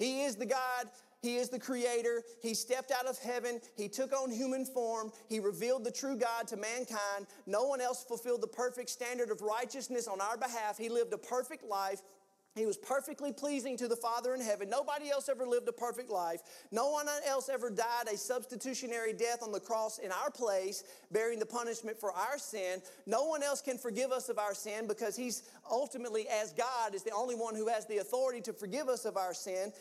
[0.00, 0.88] He is the God,
[1.20, 2.22] He is the Creator.
[2.42, 6.48] He stepped out of heaven, He took on human form, He revealed the true God
[6.48, 7.26] to mankind.
[7.46, 10.78] No one else fulfilled the perfect standard of righteousness on our behalf.
[10.78, 12.00] He lived a perfect life.
[12.56, 14.68] He was perfectly pleasing to the Father in heaven.
[14.68, 16.40] Nobody else ever lived a perfect life.
[16.72, 20.82] No one else ever died a substitutionary death on the cross in our place,
[21.12, 22.82] bearing the punishment for our sin.
[23.06, 27.04] No one else can forgive us of our sin because He's ultimately, as God, is
[27.04, 29.72] the only one who has the authority to forgive us of our sin.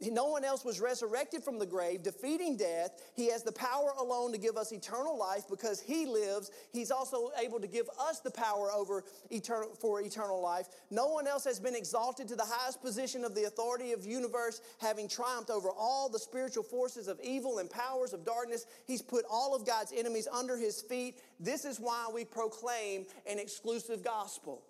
[0.00, 2.90] No one else was resurrected from the grave, defeating death.
[3.14, 6.50] He has the power alone to give us eternal life because he lives.
[6.72, 10.66] He's also able to give us the power over eternal, for eternal life.
[10.90, 14.10] No one else has been exalted to the highest position of the authority of the
[14.10, 18.66] universe, having triumphed over all the spiritual forces of evil and powers of darkness.
[18.86, 21.20] He's put all of God's enemies under his feet.
[21.40, 24.62] This is why we proclaim an exclusive gospel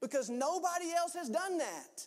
[0.00, 2.06] because nobody else has done that.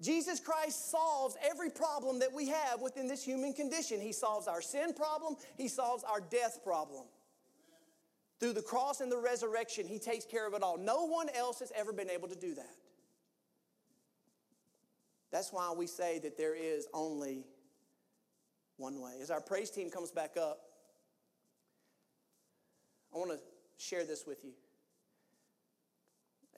[0.00, 4.00] Jesus Christ solves every problem that we have within this human condition.
[4.00, 7.04] He solves our sin problem, He solves our death problem.
[8.38, 10.78] Through the cross and the resurrection, He takes care of it all.
[10.78, 12.76] No one else has ever been able to do that.
[15.32, 17.44] That's why we say that there is only
[18.76, 19.14] one way.
[19.20, 20.60] As our praise team comes back up,
[23.12, 23.38] I want to
[23.78, 24.52] share this with you.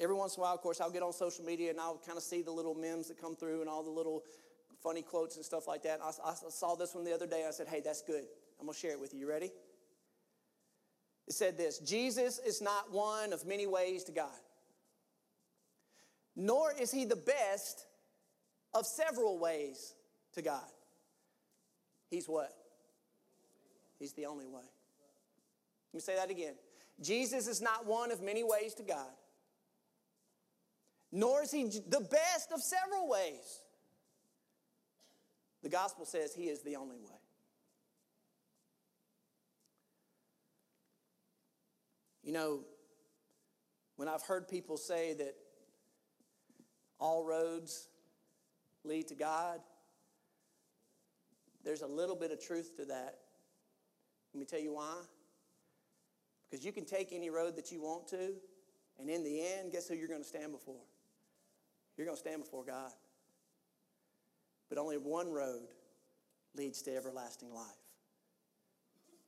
[0.01, 2.17] Every once in a while, of course, I'll get on social media and I'll kind
[2.17, 4.25] of see the little memes that come through and all the little
[4.83, 6.01] funny quotes and stuff like that.
[6.03, 7.45] I, I saw this one the other day.
[7.47, 8.25] I said, hey, that's good.
[8.59, 9.21] I'm going to share it with you.
[9.21, 9.51] You ready?
[11.29, 14.29] It said this Jesus is not one of many ways to God,
[16.35, 17.87] nor is he the best
[18.75, 19.95] of several ways
[20.35, 20.67] to God.
[22.11, 22.53] He's what?
[23.99, 24.65] He's the only way.
[25.93, 26.55] Let me say that again.
[27.01, 29.07] Jesus is not one of many ways to God,
[31.13, 33.61] nor is he the best of several ways.
[35.63, 37.21] The gospel says he is the only way.
[42.23, 42.61] You know,
[43.97, 45.35] when I've heard people say that
[46.99, 47.89] all roads
[48.85, 49.61] lead to God,
[51.65, 53.19] there's a little bit of truth to that.
[54.33, 54.95] Let me tell you why.
[56.49, 58.35] Because you can take any road that you want to,
[58.99, 60.83] and in the end, guess who you're going to stand before?
[61.97, 62.93] You're going to stand before God.
[64.69, 65.69] But only one road
[66.57, 67.67] leads to everlasting life.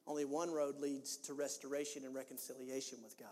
[0.07, 3.29] Only one road leads to restoration and reconciliation with God.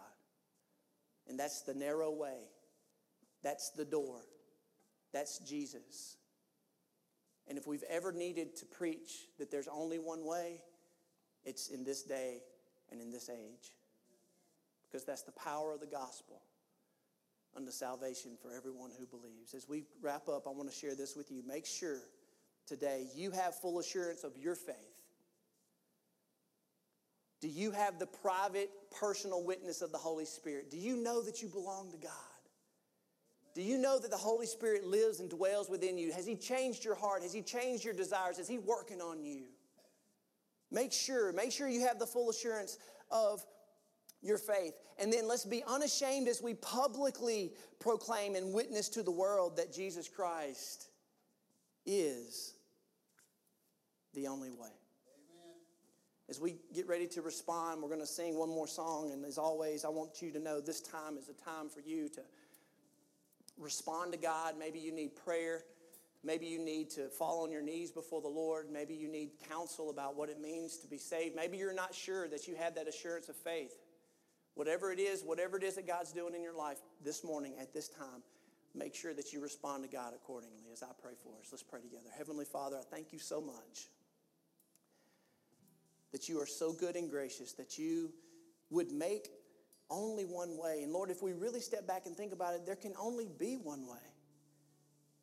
[1.28, 2.38] And that's the narrow way.
[3.42, 4.20] That's the door.
[5.12, 6.16] That's Jesus.
[7.48, 10.60] And if we've ever needed to preach that there's only one way,
[11.44, 12.42] it's in this day
[12.90, 13.72] and in this age.
[14.88, 16.42] Because that's the power of the gospel
[17.56, 19.54] unto salvation for everyone who believes.
[19.54, 21.42] As we wrap up, I want to share this with you.
[21.46, 21.98] Make sure
[22.66, 24.76] today you have full assurance of your faith.
[27.40, 30.70] Do you have the private, personal witness of the Holy Spirit?
[30.70, 32.10] Do you know that you belong to God?
[33.54, 36.12] Do you know that the Holy Spirit lives and dwells within you?
[36.12, 37.22] Has He changed your heart?
[37.22, 38.38] Has He changed your desires?
[38.38, 39.44] Is He working on you?
[40.70, 42.78] Make sure, make sure you have the full assurance
[43.10, 43.44] of
[44.22, 44.74] your faith.
[44.98, 49.72] And then let's be unashamed as we publicly proclaim and witness to the world that
[49.72, 50.88] Jesus Christ
[51.86, 52.54] is
[54.14, 54.68] the only way.
[56.28, 59.10] As we get ready to respond, we're going to sing one more song.
[59.12, 62.08] And as always, I want you to know this time is a time for you
[62.10, 62.20] to
[63.58, 64.54] respond to God.
[64.56, 65.64] Maybe you need prayer.
[66.22, 68.66] Maybe you need to fall on your knees before the Lord.
[68.70, 71.34] Maybe you need counsel about what it means to be saved.
[71.34, 73.74] Maybe you're not sure that you have that assurance of faith.
[74.60, 77.72] Whatever it is, whatever it is that God's doing in your life this morning at
[77.72, 78.22] this time,
[78.74, 81.48] make sure that you respond to God accordingly as I pray for us.
[81.50, 82.10] Let's pray together.
[82.14, 83.88] Heavenly Father, I thank you so much
[86.12, 88.12] that you are so good and gracious that you
[88.68, 89.30] would make
[89.88, 90.82] only one way.
[90.82, 93.54] And Lord, if we really step back and think about it, there can only be
[93.54, 93.96] one way.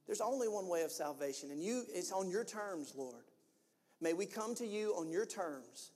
[0.07, 3.25] There's only one way of salvation, and you it's on your terms, Lord.
[4.01, 5.91] May we come to you on your terms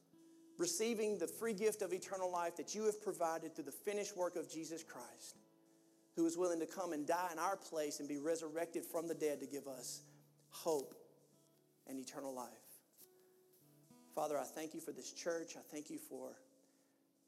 [0.62, 4.36] receiving the free gift of eternal life that you have provided through the finished work
[4.36, 5.40] of Jesus Christ,
[6.16, 9.16] who was willing to come and die in our place and be resurrected from the
[9.16, 10.02] dead to give us
[10.50, 10.94] hope
[11.88, 12.48] and eternal life.
[14.14, 15.56] Father, I thank you for this church.
[15.58, 16.36] I thank you for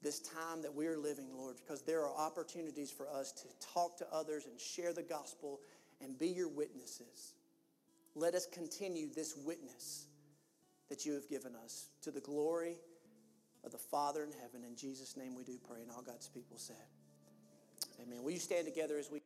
[0.00, 4.06] this time that we're living, Lord, because there are opportunities for us to talk to
[4.12, 5.58] others and share the gospel
[6.00, 7.34] and be your witnesses.
[8.14, 10.06] Let us continue this witness
[10.88, 12.76] that you have given us to the glory
[13.64, 14.62] of the Father in heaven.
[14.68, 15.80] In Jesus' name we do pray.
[15.82, 16.76] And all God's people said,
[18.02, 18.22] Amen.
[18.22, 19.20] Will you stand together as we.